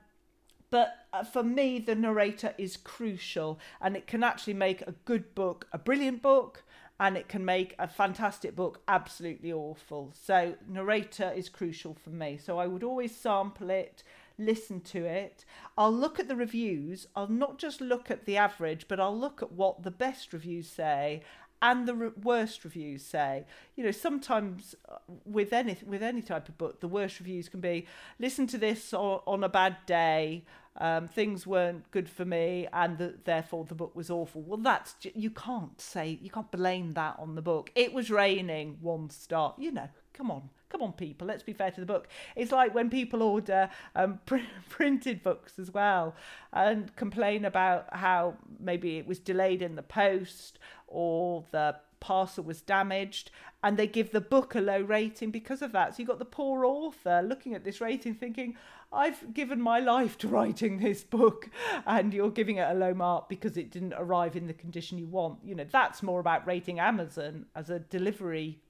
but 0.70 1.06
uh, 1.12 1.24
for 1.24 1.42
me, 1.42 1.78
the 1.78 1.94
narrator 1.94 2.54
is 2.58 2.76
crucial 2.76 3.58
and 3.80 3.96
it 3.96 4.06
can 4.06 4.22
actually 4.22 4.54
make 4.54 4.82
a 4.82 4.94
good 5.04 5.34
book 5.34 5.66
a 5.72 5.78
brilliant 5.78 6.22
book 6.22 6.64
and 7.00 7.16
it 7.16 7.28
can 7.28 7.44
make 7.44 7.74
a 7.78 7.86
fantastic 7.86 8.56
book 8.56 8.82
absolutely 8.88 9.52
awful. 9.52 10.12
So, 10.14 10.54
narrator 10.68 11.32
is 11.34 11.48
crucial 11.48 11.94
for 11.94 12.10
me. 12.10 12.38
So, 12.42 12.58
I 12.58 12.66
would 12.66 12.82
always 12.82 13.14
sample 13.14 13.70
it, 13.70 14.02
listen 14.36 14.80
to 14.80 15.04
it. 15.04 15.44
I'll 15.76 15.92
look 15.92 16.18
at 16.18 16.28
the 16.28 16.36
reviews. 16.36 17.06
I'll 17.14 17.28
not 17.28 17.58
just 17.58 17.80
look 17.80 18.10
at 18.10 18.24
the 18.24 18.36
average, 18.36 18.86
but 18.88 19.00
I'll 19.00 19.18
look 19.18 19.42
at 19.42 19.52
what 19.52 19.82
the 19.82 19.90
best 19.90 20.32
reviews 20.32 20.68
say 20.68 21.22
and 21.60 21.86
the 21.86 21.94
re- 21.94 22.10
worst 22.22 22.64
reviews 22.64 23.04
say. 23.04 23.44
You 23.76 23.84
know, 23.84 23.90
sometimes 23.90 24.74
uh, 24.88 24.96
with 25.24 25.52
any 25.52 25.76
with 25.86 26.02
any 26.02 26.22
type 26.22 26.48
of 26.48 26.58
book, 26.58 26.80
the 26.80 26.88
worst 26.88 27.20
reviews 27.20 27.48
can 27.48 27.60
be 27.60 27.86
listen 28.18 28.46
to 28.48 28.58
this 28.58 28.92
on, 28.92 29.20
on 29.26 29.44
a 29.44 29.48
bad 29.48 29.76
day. 29.86 30.44
Um, 30.80 31.08
things 31.08 31.44
weren't 31.44 31.90
good 31.90 32.08
for 32.08 32.24
me, 32.24 32.68
and 32.72 32.98
the, 32.98 33.14
therefore 33.24 33.64
the 33.64 33.74
book 33.74 33.96
was 33.96 34.10
awful. 34.10 34.42
Well, 34.42 34.58
that's 34.58 34.94
you 35.14 35.30
can't 35.30 35.80
say 35.80 36.18
you 36.22 36.30
can't 36.30 36.50
blame 36.52 36.92
that 36.92 37.16
on 37.18 37.34
the 37.34 37.42
book. 37.42 37.70
It 37.74 37.92
was 37.92 38.10
raining, 38.10 38.78
one 38.80 39.10
star. 39.10 39.54
You 39.58 39.72
know, 39.72 39.88
come 40.12 40.30
on, 40.30 40.50
come 40.68 40.82
on, 40.82 40.92
people. 40.92 41.26
Let's 41.26 41.42
be 41.42 41.52
fair 41.52 41.70
to 41.70 41.80
the 41.80 41.86
book. 41.86 42.08
It's 42.36 42.52
like 42.52 42.74
when 42.74 42.90
people 42.90 43.22
order 43.22 43.70
um, 43.94 44.20
pr- 44.26 44.38
printed 44.68 45.22
books 45.22 45.58
as 45.58 45.70
well 45.72 46.14
and 46.52 46.94
complain 46.96 47.44
about 47.44 47.94
how 47.94 48.34
maybe 48.58 48.98
it 48.98 49.06
was 49.06 49.18
delayed 49.18 49.62
in 49.62 49.76
the 49.76 49.82
post 49.82 50.58
or 50.86 51.44
the 51.50 51.76
parcel 52.00 52.44
was 52.44 52.60
damaged 52.60 53.30
and 53.62 53.76
they 53.76 53.86
give 53.86 54.12
the 54.12 54.20
book 54.20 54.54
a 54.54 54.60
low 54.60 54.80
rating 54.80 55.30
because 55.30 55.62
of 55.62 55.72
that. 55.72 55.94
So 55.94 56.00
you've 56.00 56.08
got 56.08 56.18
the 56.18 56.24
poor 56.24 56.64
author 56.64 57.22
looking 57.22 57.54
at 57.54 57.64
this 57.64 57.80
rating 57.80 58.14
thinking, 58.14 58.56
I've 58.92 59.34
given 59.34 59.60
my 59.60 59.80
life 59.80 60.16
to 60.18 60.28
writing 60.28 60.78
this 60.78 61.02
book 61.02 61.50
and 61.86 62.14
you're 62.14 62.30
giving 62.30 62.56
it 62.56 62.70
a 62.70 62.74
low 62.74 62.94
mark 62.94 63.28
because 63.28 63.56
it 63.56 63.70
didn't 63.70 63.94
arrive 63.94 64.36
in 64.36 64.46
the 64.46 64.54
condition 64.54 64.98
you 64.98 65.06
want. 65.06 65.38
You 65.44 65.54
know, 65.54 65.66
that's 65.70 66.02
more 66.02 66.20
about 66.20 66.46
rating 66.46 66.78
Amazon 66.78 67.46
as 67.54 67.68
a 67.68 67.80
delivery 67.80 68.60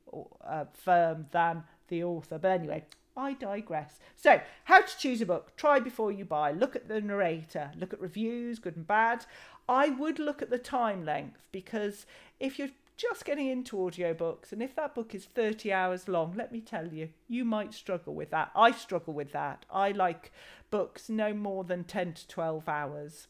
uh, 0.46 0.64
firm 0.72 1.26
than 1.32 1.64
the 1.88 2.04
author. 2.04 2.38
But 2.38 2.52
anyway, 2.52 2.84
I 3.16 3.32
digress. 3.32 3.98
So, 4.16 4.40
how 4.64 4.82
to 4.82 4.98
choose 4.98 5.20
a 5.20 5.26
book? 5.26 5.56
Try 5.56 5.80
before 5.80 6.12
you 6.12 6.24
buy. 6.24 6.52
Look 6.52 6.76
at 6.76 6.88
the 6.88 7.00
narrator. 7.00 7.72
Look 7.76 7.92
at 7.92 8.00
reviews, 8.00 8.58
good 8.58 8.76
and 8.76 8.86
bad. 8.86 9.26
I 9.68 9.90
would 9.90 10.18
look 10.18 10.40
at 10.40 10.50
the 10.50 10.58
time 10.58 11.04
length 11.04 11.46
because 11.52 12.06
if 12.40 12.58
you're 12.58 12.70
just 12.96 13.24
getting 13.24 13.48
into 13.48 13.76
audiobooks 13.76 14.50
and 14.50 14.62
if 14.62 14.74
that 14.74 14.94
book 14.94 15.14
is 15.14 15.24
30 15.26 15.72
hours 15.72 16.08
long, 16.08 16.34
let 16.36 16.52
me 16.52 16.60
tell 16.60 16.88
you, 16.88 17.10
you 17.28 17.44
might 17.44 17.74
struggle 17.74 18.14
with 18.14 18.30
that. 18.30 18.50
I 18.54 18.72
struggle 18.72 19.14
with 19.14 19.32
that. 19.32 19.66
I 19.70 19.92
like 19.92 20.32
books 20.70 21.08
no 21.08 21.32
more 21.32 21.64
than 21.64 21.84
10 21.84 22.14
to 22.14 22.28
12 22.28 22.68
hours 22.68 23.28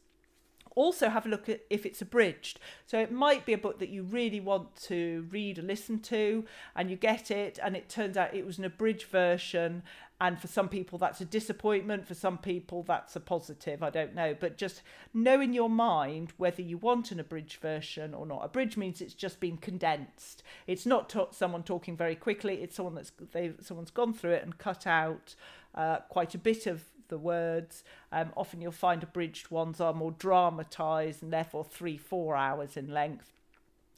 also 0.78 1.08
have 1.08 1.26
a 1.26 1.28
look 1.28 1.48
at 1.48 1.62
if 1.70 1.84
it's 1.84 2.00
abridged. 2.00 2.60
So 2.86 3.00
it 3.00 3.10
might 3.10 3.44
be 3.44 3.52
a 3.52 3.58
book 3.58 3.80
that 3.80 3.88
you 3.88 4.04
really 4.04 4.38
want 4.38 4.76
to 4.84 5.26
read 5.28 5.58
or 5.58 5.62
listen 5.62 5.98
to, 6.00 6.44
and 6.76 6.88
you 6.88 6.96
get 6.96 7.32
it, 7.32 7.58
and 7.62 7.76
it 7.76 7.88
turns 7.88 8.16
out 8.16 8.32
it 8.32 8.46
was 8.46 8.58
an 8.58 8.64
abridged 8.64 9.08
version. 9.08 9.82
And 10.20 10.40
for 10.40 10.48
some 10.48 10.68
people, 10.68 10.98
that's 10.98 11.20
a 11.20 11.24
disappointment. 11.24 12.06
For 12.06 12.14
some 12.14 12.38
people, 12.38 12.82
that's 12.82 13.14
a 13.14 13.20
positive. 13.20 13.82
I 13.82 13.90
don't 13.90 14.14
know. 14.14 14.36
But 14.38 14.56
just 14.56 14.82
know 15.14 15.40
in 15.40 15.52
your 15.52 15.70
mind 15.70 16.32
whether 16.36 16.62
you 16.62 16.76
want 16.76 17.12
an 17.12 17.20
abridged 17.20 17.60
version 17.60 18.14
or 18.14 18.26
not. 18.26 18.44
Abridged 18.44 18.76
means 18.76 19.00
it's 19.00 19.14
just 19.14 19.38
been 19.38 19.56
condensed. 19.56 20.42
It's 20.66 20.86
not 20.86 21.14
someone 21.32 21.62
talking 21.62 21.96
very 21.96 22.16
quickly. 22.16 22.62
It's 22.62 22.76
someone 22.76 22.96
that's 22.96 23.12
they 23.32 23.52
someone's 23.60 23.92
gone 23.92 24.12
through 24.12 24.32
it 24.32 24.44
and 24.44 24.58
cut 24.58 24.86
out 24.88 25.36
uh, 25.74 25.98
quite 26.08 26.34
a 26.34 26.38
bit 26.38 26.66
of 26.66 26.84
the 27.08 27.18
words. 27.18 27.84
Um, 28.12 28.32
often 28.36 28.60
you'll 28.60 28.72
find 28.72 29.02
abridged 29.02 29.50
ones 29.50 29.80
are 29.80 29.92
more 29.92 30.12
dramatised 30.12 31.22
and 31.22 31.32
therefore 31.32 31.64
three, 31.64 31.96
four 31.96 32.36
hours 32.36 32.76
in 32.76 32.92
length 32.92 33.32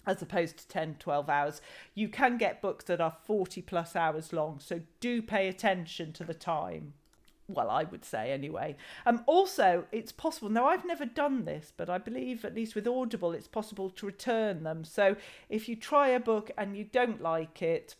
as 0.06 0.22
opposed 0.22 0.56
to 0.58 0.68
10, 0.68 0.96
12 0.98 1.28
hours. 1.28 1.60
You 1.94 2.08
can 2.08 2.38
get 2.38 2.62
books 2.62 2.84
that 2.86 3.00
are 3.00 3.16
40 3.24 3.62
plus 3.62 3.94
hours 3.94 4.32
long, 4.32 4.58
so 4.58 4.80
do 4.98 5.22
pay 5.22 5.48
attention 5.48 6.12
to 6.14 6.24
the 6.24 6.34
time. 6.34 6.94
Well, 7.48 7.68
I 7.68 7.84
would 7.84 8.04
say 8.04 8.30
anyway. 8.30 8.76
Um, 9.04 9.24
also, 9.26 9.84
it's 9.90 10.12
possible. 10.12 10.48
Now, 10.48 10.66
I've 10.66 10.84
never 10.84 11.04
done 11.04 11.44
this, 11.44 11.72
but 11.76 11.90
I 11.90 11.98
believe, 11.98 12.44
at 12.44 12.54
least 12.54 12.76
with 12.76 12.86
Audible, 12.86 13.32
it's 13.32 13.48
possible 13.48 13.90
to 13.90 14.06
return 14.06 14.62
them. 14.62 14.84
So, 14.84 15.16
if 15.48 15.68
you 15.68 15.74
try 15.74 16.08
a 16.08 16.20
book 16.20 16.52
and 16.56 16.76
you 16.76 16.84
don't 16.84 17.20
like 17.20 17.60
it, 17.60 17.96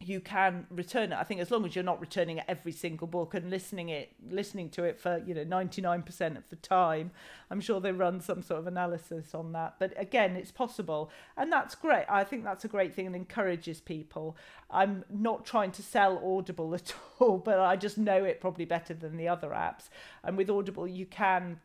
you 0.00 0.20
can 0.20 0.66
return 0.70 1.12
it. 1.12 1.16
I 1.16 1.24
think 1.24 1.40
as 1.40 1.50
long 1.50 1.64
as 1.64 1.74
you're 1.74 1.84
not 1.84 2.00
returning 2.00 2.40
every 2.46 2.72
single 2.72 3.06
book 3.06 3.34
and 3.34 3.50
listening 3.50 3.88
it, 3.88 4.12
listening 4.30 4.68
to 4.70 4.84
it 4.84 5.00
for 5.00 5.22
you 5.26 5.34
know 5.34 5.44
99% 5.44 6.36
of 6.36 6.48
the 6.50 6.56
time. 6.56 7.10
I'm 7.50 7.60
sure 7.60 7.80
they 7.80 7.92
run 7.92 8.20
some 8.20 8.42
sort 8.42 8.60
of 8.60 8.66
analysis 8.66 9.34
on 9.34 9.52
that. 9.52 9.76
But 9.78 9.94
again, 9.96 10.36
it's 10.36 10.50
possible, 10.50 11.10
and 11.36 11.50
that's 11.50 11.74
great. 11.74 12.04
I 12.08 12.24
think 12.24 12.44
that's 12.44 12.64
a 12.64 12.68
great 12.68 12.94
thing 12.94 13.06
and 13.06 13.16
encourages 13.16 13.80
people. 13.80 14.36
I'm 14.70 15.04
not 15.08 15.46
trying 15.46 15.72
to 15.72 15.82
sell 15.82 16.20
Audible 16.24 16.74
at 16.74 16.92
all, 17.18 17.38
but 17.38 17.58
I 17.58 17.76
just 17.76 17.96
know 17.96 18.24
it 18.24 18.40
probably 18.40 18.64
better 18.64 18.94
than 18.94 19.16
the 19.16 19.28
other 19.28 19.50
apps. 19.50 19.88
And 20.22 20.36
with 20.36 20.50
Audible, 20.50 20.86
you 20.86 21.06
can 21.06 21.60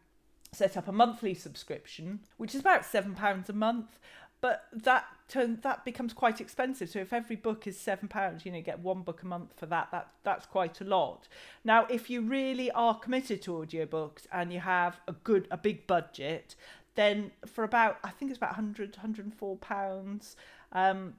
set 0.54 0.76
up 0.76 0.88
a 0.88 0.92
monthly 0.92 1.34
subscription, 1.34 2.20
which 2.38 2.54
is 2.54 2.62
about 2.62 2.86
seven 2.86 3.16
pounds 3.16 3.50
a 3.50 3.54
month 3.54 4.00
but 4.42 4.66
that 4.74 5.06
turn 5.28 5.60
that 5.62 5.86
becomes 5.86 6.14
quite 6.14 6.42
expensive. 6.42 6.90
So 6.90 7.00
if 7.00 7.14
every 7.14 7.36
book 7.36 7.68
is 7.68 7.80
seven 7.80 8.08
pounds, 8.08 8.46
you 8.46 8.52
know, 8.52 8.58
you 8.58 8.64
get 8.64 8.80
one 8.80 9.02
book 9.04 9.22
a 9.22 9.28
month 9.28 9.54
for 9.56 9.68
that. 9.68 9.90
That 9.92 10.10
that's 10.24 10.46
quite 10.46 10.82
a 10.82 10.84
lot. 10.84 11.28
Now, 11.64 11.86
if 11.86 12.10
you 12.10 12.22
really 12.22 12.72
are 12.72 12.98
committed 12.98 13.42
to 13.44 13.52
audiobooks 13.52 14.26
and 14.32 14.52
you 14.52 14.60
have 14.60 15.00
a 15.08 15.14
good 15.14 15.48
a 15.52 15.58
big 15.58 15.88
budget, 15.88 16.56
then 16.96 17.32
for 17.46 17.64
about 17.64 18.00
I 18.04 18.10
think 18.10 18.32
it's 18.32 18.38
about 18.38 18.52
100 18.52 18.98
104 18.98 19.58
pounds 19.58 20.36
um, 20.72 21.14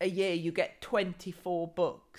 a 0.00 0.08
year 0.08 0.34
you 0.34 0.52
get 0.52 0.80
24 0.80 1.68
books. 1.68 2.11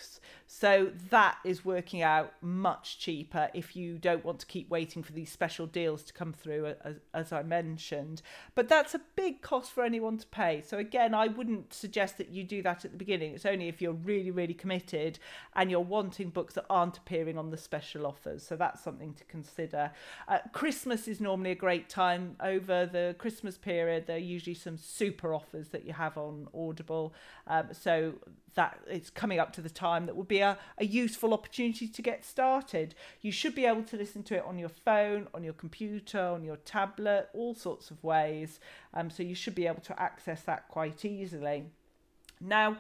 So 0.48 0.92
that 1.10 1.40
is 1.44 1.66
working 1.66 2.04
out 2.04 2.34
much 2.42 3.00
cheaper 3.00 3.50
if 3.54 3.76
you 3.76 3.98
don't 3.98 4.24
want 4.24 4.40
to 4.40 4.46
keep 4.46 4.70
waiting 4.70 5.02
for 5.02 5.12
these 5.12 5.32
special 5.32 5.66
deals 5.66 6.04
to 6.04 6.14
come 6.14 6.32
through, 6.32 6.76
as, 6.84 6.98
as 7.14 7.34
I 7.34 7.42
mentioned. 7.42 8.22
But 8.54 8.70
that's 8.70 8.94
a 8.94 9.02
big 9.16 9.42
cost 9.42 9.72
for 9.72 9.84
anyone 9.84 10.18
to 10.20 10.28
pay. 10.28 10.62
So 10.62 10.78
again, 10.78 11.14
I 11.16 11.28
wouldn't 11.28 11.74
suggest 11.74 12.18
that 12.20 12.30
you 12.30 12.44
do 12.44 12.62
that 12.62 12.86
at 12.86 12.92
the 12.92 12.98
beginning. 12.98 13.34
It's 13.34 13.48
only 13.48 13.68
if 13.68 13.82
you're 13.82 13.94
really, 13.94 14.30
really 14.30 14.54
committed 14.54 15.18
and 15.56 15.72
you're 15.72 15.80
wanting 15.80 16.30
books 16.30 16.54
that 16.54 16.66
aren't 16.70 16.98
appearing 16.98 17.38
on 17.38 17.50
the 17.50 17.58
special 17.58 18.06
offers. 18.06 18.44
So 18.44 18.56
that's 18.56 18.84
something 18.84 19.16
to 19.16 19.24
consider. 19.24 19.92
Uh, 20.28 20.40
Christmas 20.52 21.08
is 21.08 21.20
normally 21.20 21.52
a 21.52 21.56
great 21.56 21.90
time. 21.90 22.36
Over 22.40 22.86
the 22.86 23.16
Christmas 23.18 23.58
period, 23.58 24.06
there 24.06 24.18
are 24.18 24.20
usually 24.20 24.54
some 24.54 24.78
super 24.78 25.34
offers 25.34 25.70
that 25.70 25.86
you 25.86 25.94
have 25.94 26.18
on 26.18 26.48
Audible. 26.54 27.14
Um, 27.48 27.70
so 27.72 28.14
that 28.56 28.80
it's 28.88 29.10
coming 29.10 29.40
up 29.40 29.54
to 29.54 29.62
the 29.62 29.70
time 29.70 30.06
that 30.06 30.16
would 30.16 30.28
be 30.28 30.40
a, 30.40 30.58
a 30.78 30.86
useful 30.86 31.34
opportunity 31.34 31.88
to 31.88 32.02
get 32.02 32.26
started. 32.26 32.96
You 33.22 33.32
should 33.32 33.56
be 33.56 33.66
able 33.66 33.84
to 33.84 33.98
listen 33.98 34.24
to 34.24 34.36
it 34.36 34.44
on 34.46 34.58
your 34.60 34.70
phone, 34.70 35.28
on 35.34 35.44
your 35.44 35.54
computer, 35.54 36.20
on 36.20 36.44
your 36.44 36.58
tablet, 36.58 37.30
all 37.34 37.56
sorts 37.56 37.92
of 37.92 38.04
ways. 38.04 38.60
Um, 38.94 39.10
so 39.10 39.24
you 39.24 39.36
should 39.36 39.56
be 39.56 39.68
able 39.68 39.82
to 39.82 40.02
access 40.02 40.42
that 40.44 40.68
quite 40.68 41.06
easily. 41.06 41.66
Now, 42.40 42.78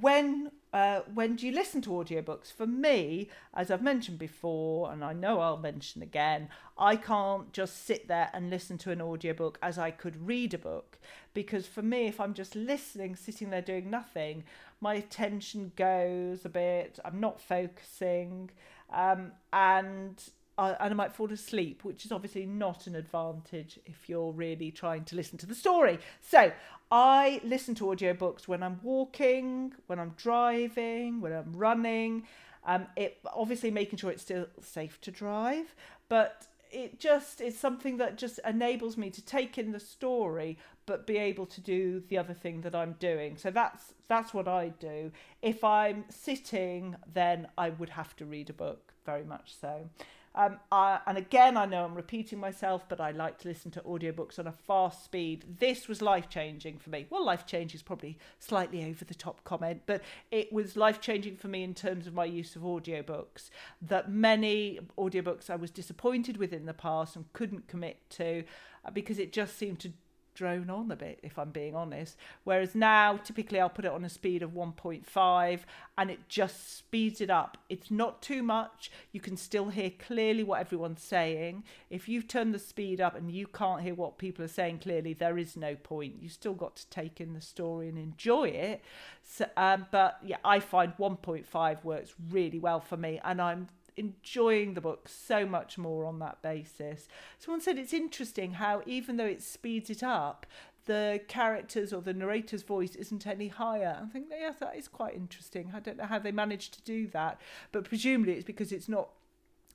when 0.00 0.50
uh, 0.74 1.02
when 1.14 1.36
do 1.36 1.46
you 1.46 1.52
listen 1.52 1.80
to 1.82 1.90
audiobooks? 1.90 2.52
For 2.52 2.66
me, 2.66 3.28
as 3.54 3.70
I've 3.70 3.80
mentioned 3.80 4.18
before, 4.18 4.90
and 4.90 5.04
I 5.04 5.12
know 5.12 5.38
I'll 5.38 5.56
mention 5.56 6.02
again, 6.02 6.48
I 6.76 6.96
can't 6.96 7.52
just 7.52 7.86
sit 7.86 8.08
there 8.08 8.28
and 8.34 8.50
listen 8.50 8.76
to 8.78 8.90
an 8.90 9.00
audiobook 9.00 9.56
as 9.62 9.78
I 9.78 9.92
could 9.92 10.26
read 10.26 10.52
a 10.52 10.58
book. 10.58 10.98
Because 11.32 11.68
for 11.68 11.80
me, 11.80 12.08
if 12.08 12.20
I'm 12.20 12.34
just 12.34 12.56
listening, 12.56 13.14
sitting 13.14 13.50
there 13.50 13.62
doing 13.62 13.88
nothing, 13.88 14.42
my 14.80 14.94
attention 14.94 15.70
goes 15.76 16.44
a 16.44 16.48
bit, 16.48 16.98
I'm 17.04 17.20
not 17.20 17.40
focusing, 17.40 18.50
um, 18.92 19.30
and 19.52 20.20
uh, 20.56 20.74
and 20.80 20.92
I 20.92 20.94
might 20.94 21.12
fall 21.12 21.32
asleep, 21.32 21.84
which 21.84 22.04
is 22.04 22.12
obviously 22.12 22.46
not 22.46 22.86
an 22.86 22.94
advantage 22.94 23.78
if 23.86 24.08
you're 24.08 24.32
really 24.32 24.70
trying 24.70 25.04
to 25.04 25.16
listen 25.16 25.38
to 25.38 25.46
the 25.46 25.54
story. 25.54 25.98
So 26.20 26.52
I 26.90 27.40
listen 27.44 27.74
to 27.76 27.84
audiobooks 27.84 28.46
when 28.46 28.62
I'm 28.62 28.80
walking, 28.82 29.72
when 29.86 29.98
I'm 29.98 30.14
driving, 30.16 31.20
when 31.20 31.32
I'm 31.32 31.52
running. 31.52 32.24
Um, 32.66 32.86
it 32.96 33.18
obviously 33.34 33.70
making 33.70 33.98
sure 33.98 34.10
it's 34.10 34.22
still 34.22 34.46
safe 34.62 35.00
to 35.02 35.10
drive, 35.10 35.74
but 36.08 36.46
it 36.70 36.98
just 36.98 37.40
is 37.40 37.58
something 37.58 37.98
that 37.98 38.16
just 38.16 38.40
enables 38.44 38.96
me 38.96 39.10
to 39.10 39.24
take 39.24 39.58
in 39.58 39.72
the 39.72 39.80
story 39.80 40.58
but 40.86 41.06
be 41.06 41.16
able 41.16 41.46
to 41.46 41.60
do 41.60 42.02
the 42.08 42.18
other 42.18 42.34
thing 42.34 42.60
that 42.60 42.74
I'm 42.74 42.96
doing. 42.98 43.36
So 43.36 43.50
that's 43.50 43.94
that's 44.08 44.34
what 44.34 44.48
I 44.48 44.68
do. 44.68 45.12
If 45.40 45.64
I'm 45.64 46.04
sitting, 46.10 46.96
then 47.12 47.48
I 47.56 47.70
would 47.70 47.90
have 47.90 48.14
to 48.16 48.26
read 48.26 48.50
a 48.50 48.52
book, 48.52 48.92
very 49.06 49.24
much 49.24 49.54
so. 49.58 49.88
Um, 50.36 50.58
I, 50.72 50.98
and 51.06 51.16
again, 51.16 51.56
I 51.56 51.64
know 51.64 51.84
I'm 51.84 51.94
repeating 51.94 52.40
myself, 52.40 52.88
but 52.88 53.00
I 53.00 53.12
like 53.12 53.38
to 53.38 53.48
listen 53.48 53.70
to 53.72 53.80
audiobooks 53.82 54.38
on 54.38 54.48
a 54.48 54.52
fast 54.52 55.04
speed. 55.04 55.44
This 55.60 55.86
was 55.86 56.02
life 56.02 56.28
changing 56.28 56.78
for 56.78 56.90
me. 56.90 57.06
Well, 57.08 57.24
life 57.24 57.46
change 57.46 57.74
is 57.74 57.82
probably 57.82 58.18
slightly 58.40 58.84
over 58.84 59.04
the 59.04 59.14
top 59.14 59.44
comment, 59.44 59.82
but 59.86 60.02
it 60.32 60.52
was 60.52 60.76
life 60.76 61.00
changing 61.00 61.36
for 61.36 61.46
me 61.46 61.62
in 61.62 61.72
terms 61.72 62.08
of 62.08 62.14
my 62.14 62.24
use 62.24 62.56
of 62.56 62.62
audiobooks. 62.62 63.50
That 63.80 64.10
many 64.10 64.80
audiobooks 64.98 65.50
I 65.50 65.56
was 65.56 65.70
disappointed 65.70 66.36
with 66.36 66.52
in 66.52 66.66
the 66.66 66.74
past 66.74 67.14
and 67.14 67.32
couldn't 67.32 67.68
commit 67.68 67.98
to 68.10 68.42
uh, 68.84 68.90
because 68.90 69.20
it 69.20 69.32
just 69.32 69.56
seemed 69.56 69.78
to 69.80 69.92
drone 70.34 70.70
on 70.70 70.90
a 70.90 70.96
bit, 70.96 71.20
if 71.22 71.38
I'm 71.38 71.50
being 71.50 71.74
honest. 71.74 72.16
Whereas 72.44 72.74
now, 72.74 73.16
typically, 73.16 73.60
I'll 73.60 73.68
put 73.68 73.84
it 73.84 73.90
on 73.90 74.04
a 74.04 74.08
speed 74.08 74.42
of 74.42 74.50
1.5 74.50 75.60
and 75.96 76.10
it 76.10 76.28
just 76.28 76.76
speeds 76.76 77.20
it 77.20 77.30
up. 77.30 77.56
It's 77.68 77.90
not 77.90 78.20
too 78.22 78.42
much. 78.42 78.90
You 79.12 79.20
can 79.20 79.36
still 79.36 79.68
hear 79.68 79.90
clearly 79.90 80.42
what 80.42 80.60
everyone's 80.60 81.02
saying. 81.02 81.64
If 81.90 82.08
you've 82.08 82.28
turned 82.28 82.54
the 82.54 82.58
speed 82.58 83.00
up 83.00 83.16
and 83.16 83.30
you 83.30 83.46
can't 83.46 83.82
hear 83.82 83.94
what 83.94 84.18
people 84.18 84.44
are 84.44 84.48
saying 84.48 84.80
clearly, 84.80 85.12
there 85.12 85.38
is 85.38 85.56
no 85.56 85.76
point. 85.76 86.16
You 86.20 86.28
still 86.28 86.54
got 86.54 86.76
to 86.76 86.90
take 86.90 87.20
in 87.20 87.34
the 87.34 87.40
story 87.40 87.88
and 87.88 87.98
enjoy 87.98 88.48
it. 88.48 88.82
So, 89.22 89.46
um, 89.56 89.86
but 89.90 90.18
yeah, 90.24 90.38
I 90.44 90.60
find 90.60 90.92
1.5 90.98 91.84
works 91.84 92.14
really 92.30 92.58
well 92.58 92.80
for 92.80 92.96
me, 92.96 93.20
and 93.24 93.40
I'm 93.40 93.68
enjoying 93.96 94.74
the 94.74 94.80
book 94.80 95.08
so 95.08 95.46
much 95.46 95.78
more 95.78 96.04
on 96.04 96.18
that 96.18 96.42
basis. 96.42 97.08
Someone 97.38 97.60
said 97.60 97.78
it's 97.78 97.92
interesting 97.92 98.52
how, 98.52 98.82
even 98.86 99.16
though 99.16 99.26
it 99.26 99.42
speeds 99.42 99.90
it 99.90 100.02
up, 100.02 100.46
the 100.86 101.20
characters 101.28 101.92
or 101.92 102.02
the 102.02 102.12
narrator's 102.12 102.62
voice 102.62 102.94
isn't 102.94 103.26
any 103.26 103.48
higher. 103.48 104.00
I 104.02 104.06
think, 104.06 104.26
yes, 104.30 104.56
that 104.60 104.76
is 104.76 104.88
quite 104.88 105.14
interesting. 105.14 105.72
I 105.74 105.80
don't 105.80 105.96
know 105.96 106.04
how 106.04 106.18
they 106.18 106.32
managed 106.32 106.74
to 106.74 106.82
do 106.82 107.06
that, 107.08 107.40
but 107.72 107.84
presumably 107.84 108.34
it's 108.34 108.44
because 108.44 108.72
it's 108.72 108.88
not 108.88 109.08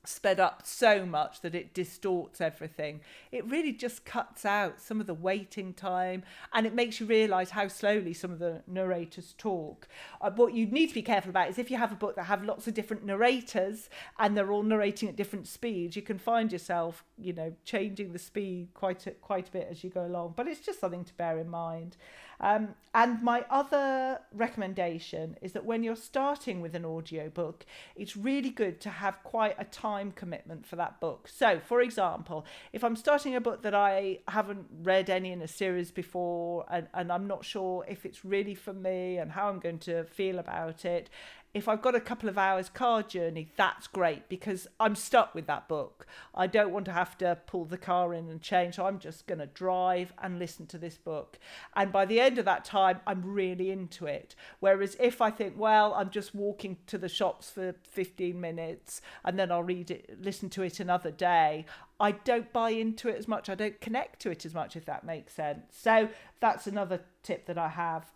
sped 0.04 0.40
up 0.40 0.62
so 0.64 1.04
much 1.04 1.42
that 1.42 1.54
it 1.54 1.74
distorts 1.74 2.40
everything. 2.40 3.00
It 3.30 3.44
really 3.46 3.72
just 3.72 4.04
cuts 4.04 4.44
out 4.44 4.80
some 4.80 5.00
of 5.00 5.06
the 5.06 5.14
waiting 5.14 5.74
time 5.74 6.22
and 6.54 6.66
it 6.66 6.74
makes 6.74 7.00
you 7.00 7.06
realise 7.06 7.50
how 7.50 7.68
slowly 7.68 8.14
some 8.14 8.32
of 8.32 8.38
the 8.38 8.62
narrators 8.66 9.34
talk. 9.36 9.88
Uh, 10.20 10.30
what 10.30 10.54
you 10.54 10.66
need 10.66 10.88
to 10.88 10.94
be 10.94 11.02
careful 11.02 11.30
about 11.30 11.50
is 11.50 11.58
if 11.58 11.70
you 11.70 11.76
have 11.76 11.92
a 11.92 11.96
book 11.96 12.16
that 12.16 12.24
have 12.24 12.44
lots 12.44 12.66
of 12.66 12.74
different 12.74 13.04
narrators 13.04 13.90
and 14.18 14.36
they're 14.36 14.50
all 14.50 14.62
narrating 14.62 15.08
at 15.08 15.16
different 15.16 15.46
speeds, 15.46 15.96
you 15.96 16.02
can 16.02 16.18
find 16.18 16.50
yourself, 16.50 17.04
you 17.18 17.32
know, 17.32 17.52
changing 17.64 18.12
the 18.12 18.18
speed 18.18 18.68
quite 18.72 19.06
a, 19.06 19.10
quite 19.10 19.48
a 19.48 19.52
bit 19.52 19.68
as 19.70 19.84
you 19.84 19.90
go 19.90 20.06
along. 20.06 20.34
But 20.36 20.48
it's 20.48 20.60
just 20.60 20.80
something 20.80 21.04
to 21.04 21.14
bear 21.14 21.38
in 21.38 21.48
mind. 21.48 21.96
Um, 22.40 22.74
and 22.92 23.22
my 23.22 23.44
other 23.50 24.18
recommendation 24.32 25.36
is 25.42 25.52
that 25.52 25.64
when 25.64 25.84
you're 25.84 25.94
starting 25.94 26.60
with 26.60 26.74
an 26.74 26.84
audiobook, 26.84 27.64
it's 27.94 28.16
really 28.16 28.50
good 28.50 28.80
to 28.80 28.90
have 28.90 29.22
quite 29.22 29.54
a 29.58 29.64
time 29.64 30.10
commitment 30.10 30.66
for 30.66 30.76
that 30.76 31.00
book. 31.00 31.28
So, 31.28 31.60
for 31.60 31.82
example, 31.82 32.44
if 32.72 32.82
I'm 32.82 32.96
starting 32.96 33.36
a 33.36 33.40
book 33.40 33.62
that 33.62 33.74
I 33.74 34.20
haven't 34.26 34.66
read 34.82 35.08
any 35.08 35.30
in 35.30 35.40
a 35.42 35.48
series 35.48 35.92
before 35.92 36.64
and, 36.68 36.88
and 36.92 37.12
I'm 37.12 37.28
not 37.28 37.44
sure 37.44 37.84
if 37.88 38.04
it's 38.04 38.24
really 38.24 38.56
for 38.56 38.72
me 38.72 39.18
and 39.18 39.30
how 39.30 39.48
I'm 39.48 39.60
going 39.60 39.78
to 39.80 40.04
feel 40.04 40.38
about 40.40 40.84
it, 40.84 41.10
if 41.52 41.66
I've 41.66 41.82
got 41.82 41.96
a 41.96 42.00
couple 42.00 42.28
of 42.28 42.38
hours 42.38 42.68
car 42.68 43.02
journey, 43.02 43.50
that's 43.56 43.88
great 43.88 44.28
because 44.28 44.68
I'm 44.78 44.94
stuck 44.94 45.34
with 45.34 45.46
that 45.46 45.66
book. 45.66 46.06
I 46.32 46.46
don't 46.46 46.70
want 46.72 46.84
to 46.84 46.92
have 46.92 47.18
to 47.18 47.38
pull 47.46 47.64
the 47.64 47.76
car 47.76 48.14
in 48.14 48.28
and 48.28 48.40
change. 48.40 48.76
So 48.76 48.86
I'm 48.86 49.00
just 49.00 49.26
going 49.26 49.40
to 49.40 49.46
drive 49.46 50.12
and 50.22 50.38
listen 50.38 50.66
to 50.66 50.78
this 50.78 50.96
book. 50.96 51.40
And 51.74 51.90
by 51.90 52.06
the 52.06 52.20
end 52.20 52.38
of 52.38 52.44
that 52.44 52.64
time, 52.64 53.00
I'm 53.04 53.24
really 53.24 53.72
into 53.72 54.06
it. 54.06 54.36
Whereas 54.60 54.96
if 55.00 55.20
I 55.20 55.30
think, 55.30 55.54
well, 55.56 55.92
I'm 55.94 56.10
just 56.10 56.36
walking 56.36 56.76
to 56.86 56.98
the 56.98 57.08
shops 57.08 57.50
for 57.50 57.74
15 57.82 58.40
minutes 58.40 59.02
and 59.24 59.36
then 59.36 59.50
I'll 59.50 59.64
read 59.64 59.90
it, 59.90 60.18
listen 60.22 60.50
to 60.50 60.62
it 60.62 60.78
another 60.78 61.10
day, 61.10 61.66
I 61.98 62.12
don't 62.12 62.52
buy 62.52 62.70
into 62.70 63.08
it 63.08 63.16
as 63.16 63.26
much. 63.26 63.48
I 63.50 63.56
don't 63.56 63.80
connect 63.80 64.22
to 64.22 64.30
it 64.30 64.46
as 64.46 64.54
much, 64.54 64.76
if 64.76 64.84
that 64.84 65.02
makes 65.04 65.34
sense. 65.34 65.64
So 65.72 66.10
that's 66.38 66.68
another 66.68 67.00
tip 67.24 67.46
that 67.46 67.58
I 67.58 67.68
have. 67.68 68.06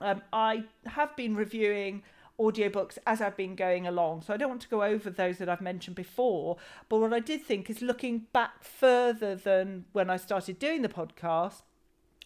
Um, 0.00 0.22
I 0.32 0.64
have 0.86 1.14
been 1.16 1.36
reviewing 1.36 2.02
audiobooks 2.40 2.98
as 3.06 3.20
I've 3.20 3.36
been 3.36 3.54
going 3.54 3.86
along. 3.86 4.22
So 4.22 4.34
I 4.34 4.36
don't 4.36 4.48
want 4.48 4.62
to 4.62 4.68
go 4.68 4.82
over 4.82 5.10
those 5.10 5.38
that 5.38 5.48
I've 5.48 5.60
mentioned 5.60 5.96
before. 5.96 6.56
But 6.88 6.98
what 6.98 7.12
I 7.12 7.20
did 7.20 7.42
think 7.42 7.70
is 7.70 7.82
looking 7.82 8.26
back 8.32 8.64
further 8.64 9.34
than 9.36 9.84
when 9.92 10.10
I 10.10 10.16
started 10.16 10.58
doing 10.58 10.82
the 10.82 10.88
podcast, 10.88 11.62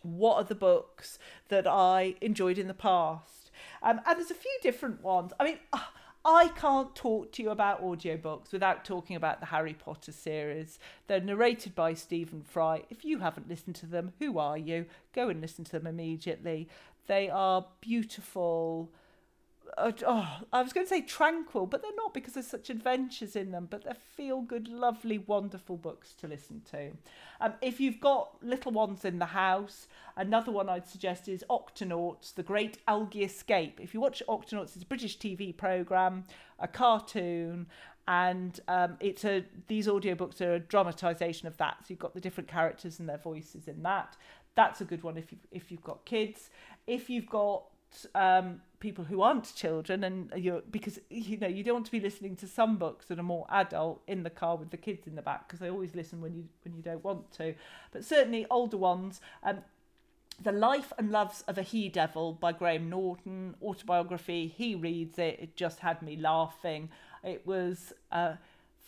what 0.02 0.36
are 0.36 0.44
the 0.44 0.54
books 0.54 1.18
that 1.48 1.66
I 1.66 2.14
enjoyed 2.20 2.58
in 2.58 2.68
the 2.68 2.74
past? 2.74 3.50
Um, 3.82 4.00
and 4.06 4.18
there's 4.18 4.30
a 4.30 4.34
few 4.34 4.56
different 4.62 5.02
ones. 5.02 5.32
I 5.38 5.44
mean, 5.44 5.58
uh, 5.72 5.80
I 6.24 6.48
can't 6.48 6.94
talk 6.94 7.32
to 7.32 7.42
you 7.42 7.50
about 7.50 7.82
audiobooks 7.82 8.52
without 8.52 8.84
talking 8.84 9.16
about 9.16 9.40
the 9.40 9.46
Harry 9.46 9.74
Potter 9.74 10.12
series. 10.12 10.78
They're 11.06 11.20
narrated 11.20 11.74
by 11.74 11.94
Stephen 11.94 12.42
Fry. 12.42 12.82
If 12.90 13.04
you 13.04 13.20
haven't 13.20 13.48
listened 13.48 13.76
to 13.76 13.86
them, 13.86 14.12
who 14.18 14.38
are 14.38 14.58
you? 14.58 14.86
Go 15.14 15.28
and 15.28 15.40
listen 15.40 15.64
to 15.64 15.72
them 15.72 15.86
immediately. 15.86 16.68
They 17.06 17.30
are 17.30 17.66
beautiful 17.80 18.90
oh, 19.76 20.38
I 20.52 20.62
was 20.62 20.72
going 20.72 20.86
to 20.86 20.88
say 20.88 21.02
tranquil, 21.02 21.66
but 21.66 21.82
they're 21.82 21.94
not 21.96 22.14
because 22.14 22.34
there's 22.34 22.46
such 22.46 22.70
adventures 22.70 23.36
in 23.36 23.50
them. 23.50 23.66
But 23.70 23.84
they're 23.84 23.94
feel 23.94 24.40
good, 24.40 24.68
lovely, 24.68 25.18
wonderful 25.18 25.76
books 25.76 26.14
to 26.14 26.26
listen 26.26 26.62
to. 26.70 26.90
Um, 27.40 27.54
if 27.62 27.80
you've 27.80 28.00
got 28.00 28.42
little 28.42 28.72
ones 28.72 29.04
in 29.04 29.18
the 29.18 29.26
house, 29.26 29.86
another 30.16 30.50
one 30.50 30.68
I'd 30.68 30.88
suggest 30.88 31.28
is 31.28 31.44
Octonauts, 31.48 32.34
The 32.34 32.42
Great 32.42 32.78
Algae 32.88 33.24
Escape. 33.24 33.78
If 33.80 33.94
you 33.94 34.00
watch 34.00 34.22
Octonauts, 34.28 34.74
it's 34.74 34.82
a 34.82 34.86
British 34.86 35.18
TV 35.18 35.56
program, 35.56 36.24
a 36.58 36.66
cartoon, 36.66 37.66
and 38.08 38.58
um, 38.68 38.96
it's 39.00 39.24
a 39.24 39.44
these 39.68 39.86
audiobooks 39.86 40.40
are 40.40 40.54
a 40.54 40.58
dramatization 40.58 41.46
of 41.46 41.56
that. 41.58 41.76
So 41.80 41.86
you've 41.90 41.98
got 41.98 42.14
the 42.14 42.20
different 42.20 42.48
characters 42.48 42.98
and 42.98 43.08
their 43.08 43.18
voices 43.18 43.68
in 43.68 43.82
that. 43.82 44.16
That's 44.54 44.80
a 44.80 44.84
good 44.84 45.02
one 45.02 45.16
if 45.16 45.30
you 45.30 45.38
if 45.52 45.70
you've 45.70 45.84
got 45.84 46.04
kids. 46.06 46.50
If 46.86 47.10
you've 47.10 47.28
got 47.28 47.64
um, 48.14 48.62
people 48.80 49.04
who 49.04 49.22
aren't 49.22 49.54
children 49.54 50.04
and 50.04 50.30
you're 50.36 50.62
because 50.70 51.00
you 51.10 51.36
know 51.36 51.48
you 51.48 51.64
don't 51.64 51.74
want 51.74 51.86
to 51.86 51.92
be 51.92 52.00
listening 52.00 52.36
to 52.36 52.46
some 52.46 52.76
books 52.76 53.06
that 53.06 53.18
are 53.18 53.24
more 53.24 53.46
adult 53.50 54.00
in 54.06 54.22
the 54.22 54.30
car 54.30 54.56
with 54.56 54.70
the 54.70 54.76
kids 54.76 55.06
in 55.06 55.16
the 55.16 55.22
back 55.22 55.48
because 55.48 55.58
they 55.58 55.68
always 55.68 55.94
listen 55.94 56.20
when 56.20 56.34
you 56.34 56.44
when 56.62 56.74
you 56.74 56.82
don't 56.82 57.02
want 57.02 57.30
to 57.32 57.54
but 57.90 58.04
certainly 58.04 58.46
older 58.50 58.76
ones 58.76 59.20
um, 59.42 59.58
the 60.40 60.52
Life 60.52 60.92
and 60.98 61.10
Loves 61.10 61.42
of 61.42 61.58
a 61.58 61.62
He 61.62 61.88
Devil 61.88 62.32
by 62.32 62.52
Graham 62.52 62.88
Norton 62.88 63.56
autobiography. 63.62 64.46
He 64.46 64.74
reads 64.74 65.18
it. 65.18 65.38
It 65.40 65.56
just 65.56 65.80
had 65.80 66.00
me 66.00 66.16
laughing. 66.16 66.90
It 67.24 67.44
was 67.44 67.92
uh, 68.12 68.34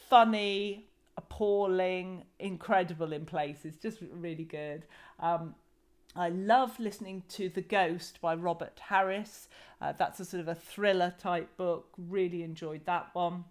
funny, 0.09 0.87
appalling, 1.17 2.25
incredible 2.39 3.13
in 3.13 3.27
places. 3.27 3.75
Just 3.77 3.99
really 4.13 4.45
good. 4.45 4.85
Um, 5.19 5.55
I 6.17 6.29
love 6.29 6.81
listening 6.81 7.23
to 7.31 7.49
The 7.49 7.61
Ghost 7.61 8.21
by 8.21 8.35
Robert 8.35 8.81
Harris. 8.89 9.49
Uh, 9.81 9.93
that's 9.93 10.19
a 10.19 10.25
sort 10.25 10.41
of 10.41 10.49
a 10.49 10.55
thriller 10.55 11.15
type 11.19 11.57
book. 11.57 11.89
Really 11.97 12.43
enjoyed 12.43 12.85
that 12.87 13.11
one. 13.13 13.45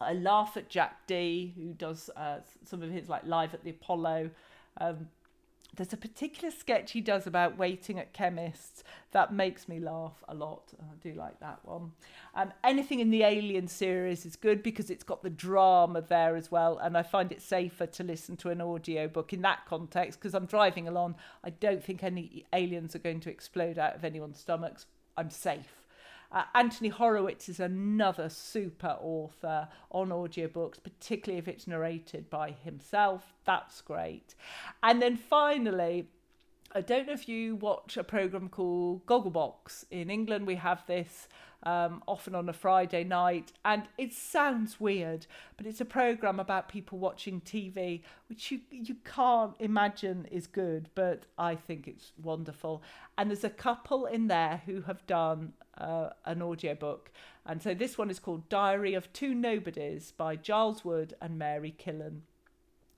I 0.00 0.14
laugh 0.14 0.56
at 0.56 0.68
Jack 0.68 1.06
Dee, 1.06 1.52
who 1.56 1.74
does 1.74 2.08
uh, 2.16 2.40
some 2.64 2.82
of 2.82 2.90
his 2.90 3.08
like 3.08 3.26
live 3.26 3.54
at 3.54 3.62
the 3.62 3.70
Apollo 3.70 4.30
um, 4.78 5.08
there's 5.74 5.92
a 5.92 5.96
particular 5.96 6.50
sketch 6.50 6.92
he 6.92 7.00
does 7.00 7.26
about 7.26 7.56
waiting 7.56 7.98
at 7.98 8.12
chemists 8.12 8.84
that 9.12 9.32
makes 9.32 9.68
me 9.68 9.78
laugh 9.78 10.22
a 10.28 10.34
lot. 10.34 10.72
I 10.80 10.94
do 11.00 11.14
like 11.14 11.40
that 11.40 11.60
one. 11.64 11.92
Um, 12.34 12.52
anything 12.64 13.00
in 13.00 13.10
the 13.10 13.22
Alien 13.22 13.68
series 13.68 14.26
is 14.26 14.36
good 14.36 14.62
because 14.62 14.90
it's 14.90 15.04
got 15.04 15.22
the 15.22 15.30
drama 15.30 16.02
there 16.02 16.36
as 16.36 16.50
well, 16.50 16.78
and 16.78 16.96
I 16.96 17.02
find 17.02 17.32
it 17.32 17.42
safer 17.42 17.86
to 17.86 18.04
listen 18.04 18.36
to 18.38 18.50
an 18.50 18.60
audiobook 18.60 19.32
in 19.32 19.42
that 19.42 19.66
context 19.66 20.18
because 20.18 20.34
I'm 20.34 20.46
driving 20.46 20.88
along. 20.88 21.16
I 21.44 21.50
don't 21.50 21.82
think 21.82 22.02
any 22.02 22.46
aliens 22.52 22.94
are 22.94 23.00
going 23.00 23.20
to 23.20 23.30
explode 23.30 23.78
out 23.78 23.94
of 23.94 24.04
anyone's 24.04 24.38
stomachs. 24.38 24.86
I'm 25.16 25.30
safe. 25.30 25.81
Uh, 26.32 26.44
Anthony 26.54 26.88
Horowitz 26.88 27.48
is 27.48 27.60
another 27.60 28.30
super 28.30 28.96
author 29.00 29.68
on 29.90 30.08
audiobooks, 30.08 30.82
particularly 30.82 31.38
if 31.38 31.46
it's 31.46 31.66
narrated 31.66 32.30
by 32.30 32.52
himself. 32.64 33.34
That's 33.44 33.82
great. 33.82 34.34
And 34.82 35.02
then 35.02 35.16
finally, 35.16 36.08
I 36.74 36.80
don't 36.80 37.06
know 37.06 37.12
if 37.12 37.28
you 37.28 37.56
watch 37.56 37.98
a 37.98 38.04
program 38.04 38.48
called 38.48 39.04
Gogglebox. 39.04 39.84
In 39.90 40.08
England, 40.08 40.46
we 40.46 40.54
have 40.54 40.86
this 40.86 41.28
um, 41.64 42.02
often 42.08 42.34
on 42.34 42.48
a 42.48 42.54
Friday 42.54 43.04
night, 43.04 43.52
and 43.62 43.82
it 43.98 44.14
sounds 44.14 44.80
weird, 44.80 45.26
but 45.58 45.66
it's 45.66 45.82
a 45.82 45.84
program 45.84 46.40
about 46.40 46.70
people 46.70 46.98
watching 46.98 47.42
TV, 47.42 48.02
which 48.28 48.50
you 48.50 48.60
you 48.70 48.96
can't 49.04 49.54
imagine 49.60 50.26
is 50.30 50.46
good, 50.46 50.88
but 50.94 51.26
I 51.36 51.56
think 51.56 51.86
it's 51.86 52.12
wonderful. 52.20 52.82
And 53.18 53.28
there's 53.28 53.44
a 53.44 53.50
couple 53.50 54.06
in 54.06 54.28
there 54.28 54.62
who 54.64 54.80
have 54.82 55.06
done 55.06 55.52
uh, 55.76 56.10
an 56.24 56.40
audiobook. 56.40 57.10
And 57.44 57.62
so 57.62 57.74
this 57.74 57.98
one 57.98 58.10
is 58.10 58.18
called 58.18 58.48
Diary 58.48 58.94
of 58.94 59.12
Two 59.12 59.34
Nobodies 59.34 60.12
by 60.16 60.36
Giles 60.36 60.84
Wood 60.84 61.14
and 61.20 61.38
Mary 61.38 61.74
Killen. 61.78 62.22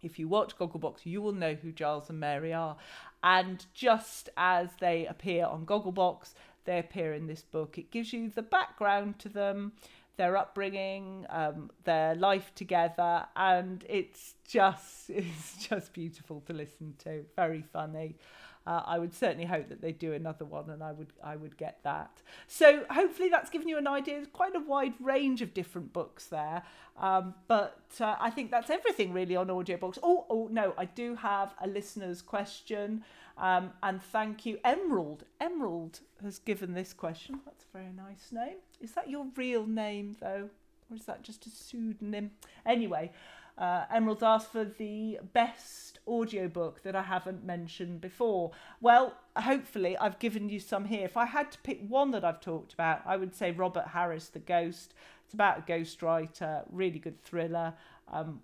If 0.04 0.18
you 0.18 0.28
watch 0.28 0.56
Gogglebox, 0.58 0.98
you 1.04 1.22
will 1.22 1.32
know 1.32 1.54
who 1.54 1.72
Giles 1.72 2.10
and 2.10 2.20
Mary 2.20 2.52
are. 2.52 2.76
And 3.24 3.64
just 3.72 4.28
as 4.36 4.68
they 4.80 5.06
appear 5.06 5.46
on 5.46 5.64
Gogglebox, 5.64 6.34
they 6.66 6.78
appear 6.78 7.14
in 7.14 7.26
this 7.26 7.40
book. 7.40 7.78
It 7.78 7.90
gives 7.90 8.12
you 8.12 8.28
the 8.28 8.42
background 8.42 9.18
to 9.20 9.30
them, 9.30 9.72
their 10.18 10.36
upbringing, 10.36 11.24
um, 11.30 11.70
their 11.84 12.14
life 12.14 12.52
together, 12.54 13.24
and 13.34 13.82
it's 13.88 14.34
just 14.46 15.08
it's 15.08 15.66
just 15.66 15.94
beautiful 15.94 16.42
to 16.42 16.52
listen 16.52 16.94
to. 17.04 17.24
Very 17.34 17.62
funny. 17.62 18.16
Uh, 18.66 18.82
I 18.86 18.98
would 18.98 19.12
certainly 19.12 19.44
hope 19.44 19.68
that 19.68 19.82
they 19.82 19.92
do 19.92 20.12
another 20.12 20.44
one, 20.44 20.70
and 20.70 20.82
I 20.82 20.92
would 20.92 21.12
I 21.22 21.36
would 21.36 21.56
get 21.56 21.80
that. 21.82 22.22
So 22.46 22.84
hopefully 22.90 23.28
that's 23.28 23.50
given 23.50 23.68
you 23.68 23.76
an 23.76 23.86
idea. 23.86 24.14
There's 24.14 24.26
quite 24.28 24.56
a 24.56 24.60
wide 24.60 24.94
range 25.00 25.42
of 25.42 25.52
different 25.52 25.92
books 25.92 26.26
there, 26.26 26.62
um, 26.98 27.34
but 27.46 27.82
uh, 28.00 28.16
I 28.18 28.30
think 28.30 28.50
that's 28.50 28.70
everything 28.70 29.12
really 29.12 29.36
on 29.36 29.48
audiobooks. 29.48 29.98
Oh, 30.02 30.26
oh 30.30 30.48
no, 30.50 30.72
I 30.78 30.86
do 30.86 31.14
have 31.16 31.54
a 31.60 31.66
listener's 31.66 32.22
question, 32.22 33.04
um, 33.36 33.72
and 33.82 34.02
thank 34.02 34.46
you, 34.46 34.58
Emerald. 34.64 35.24
Emerald 35.40 36.00
has 36.22 36.38
given 36.38 36.72
this 36.72 36.94
question. 36.94 37.40
That's 37.44 37.64
a 37.64 37.78
very 37.78 37.92
nice 37.92 38.32
name. 38.32 38.56
Is 38.80 38.92
that 38.92 39.10
your 39.10 39.26
real 39.36 39.66
name 39.66 40.16
though, 40.20 40.48
or 40.90 40.96
is 40.96 41.04
that 41.04 41.22
just 41.22 41.46
a 41.46 41.50
pseudonym? 41.50 42.30
Anyway. 42.64 43.12
Uh, 43.56 43.84
Emerald's 43.90 44.22
asked 44.22 44.50
for 44.50 44.64
the 44.64 45.18
best 45.32 46.00
audiobook 46.08 46.82
that 46.82 46.96
I 46.96 47.02
haven't 47.02 47.44
mentioned 47.44 48.00
before. 48.00 48.50
Well, 48.80 49.14
hopefully, 49.36 49.96
I've 49.96 50.18
given 50.18 50.48
you 50.48 50.58
some 50.58 50.86
here. 50.86 51.04
If 51.04 51.16
I 51.16 51.26
had 51.26 51.52
to 51.52 51.58
pick 51.58 51.80
one 51.86 52.10
that 52.10 52.24
I've 52.24 52.40
talked 52.40 52.72
about, 52.72 53.02
I 53.06 53.16
would 53.16 53.34
say 53.34 53.52
Robert 53.52 53.88
Harris, 53.88 54.28
The 54.28 54.40
Ghost. 54.40 54.94
It's 55.24 55.34
about 55.34 55.58
a 55.58 55.62
ghostwriter, 55.62 56.64
really 56.70 56.98
good 56.98 57.22
thriller. 57.22 57.74
Um, 58.12 58.40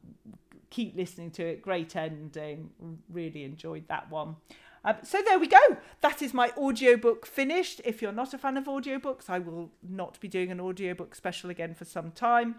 keep 0.71 0.97
listening 0.97 1.31
to 1.33 1.45
it, 1.45 1.63
great 1.63 1.97
ending. 1.97 2.71
Really 3.09 3.45
enjoyed 3.45 3.89
that 3.89 4.11
one. 4.11 4.37
Um, 4.85 4.97
so 5.03 5.21
there 5.23 5.39
we 5.39 5.47
go. 5.47 5.59
That 6.01 6.23
is 6.23 6.33
my 6.33 6.53
audiobook 6.57 7.27
finished. 7.27 7.83
If 7.85 8.01
you're 8.01 8.13
not 8.13 8.33
a 8.33 8.39
fan 8.39 8.57
of 8.57 8.65
audiobooks, 8.65 9.29
I 9.29 9.39
will 9.39 9.73
not 9.87 10.19
be 10.21 10.29
doing 10.29 10.51
an 10.51 10.61
audiobook 10.61 11.15
special 11.15 11.51
again 11.51 11.75
for 11.75 11.85
some 11.85 12.13
time. 12.13 12.57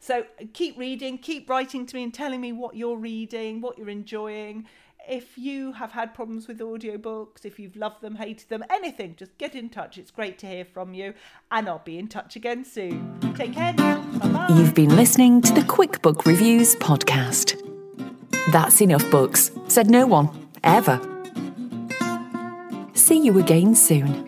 So 0.00 0.24
keep 0.52 0.78
reading, 0.78 1.18
keep 1.18 1.50
writing 1.50 1.84
to 1.86 1.96
me 1.96 2.04
and 2.04 2.14
telling 2.14 2.40
me 2.40 2.52
what 2.52 2.76
you're 2.76 2.96
reading, 2.96 3.60
what 3.60 3.78
you're 3.78 3.88
enjoying. 3.88 4.66
If 5.08 5.38
you 5.38 5.72
have 5.72 5.92
had 5.92 6.14
problems 6.14 6.46
with 6.46 6.58
audiobooks, 6.60 7.44
if 7.44 7.58
you've 7.58 7.76
loved 7.76 8.02
them, 8.02 8.16
hated 8.16 8.48
them, 8.50 8.62
anything, 8.68 9.16
just 9.16 9.36
get 9.38 9.54
in 9.54 9.70
touch. 9.70 9.96
It's 9.96 10.10
great 10.10 10.38
to 10.40 10.46
hear 10.46 10.64
from 10.66 10.92
you, 10.92 11.14
and 11.50 11.66
I'll 11.68 11.78
be 11.78 11.98
in 11.98 12.08
touch 12.08 12.36
again 12.36 12.64
soon. 12.64 13.18
Take 13.34 13.54
care 13.54 13.72
now. 13.72 14.02
Bye-bye. 14.18 14.54
You've 14.54 14.74
been 14.74 14.94
listening 14.94 15.40
to 15.42 15.52
the 15.54 15.64
Quick 15.64 16.02
Book 16.02 16.26
Reviews 16.26 16.76
podcast. 16.76 17.56
That's 18.52 18.82
enough 18.82 19.10
books, 19.10 19.50
said 19.68 19.88
no 19.90 20.06
one, 20.06 20.28
ever. 20.62 21.00
See 22.92 23.18
you 23.18 23.38
again 23.38 23.74
soon. 23.74 24.27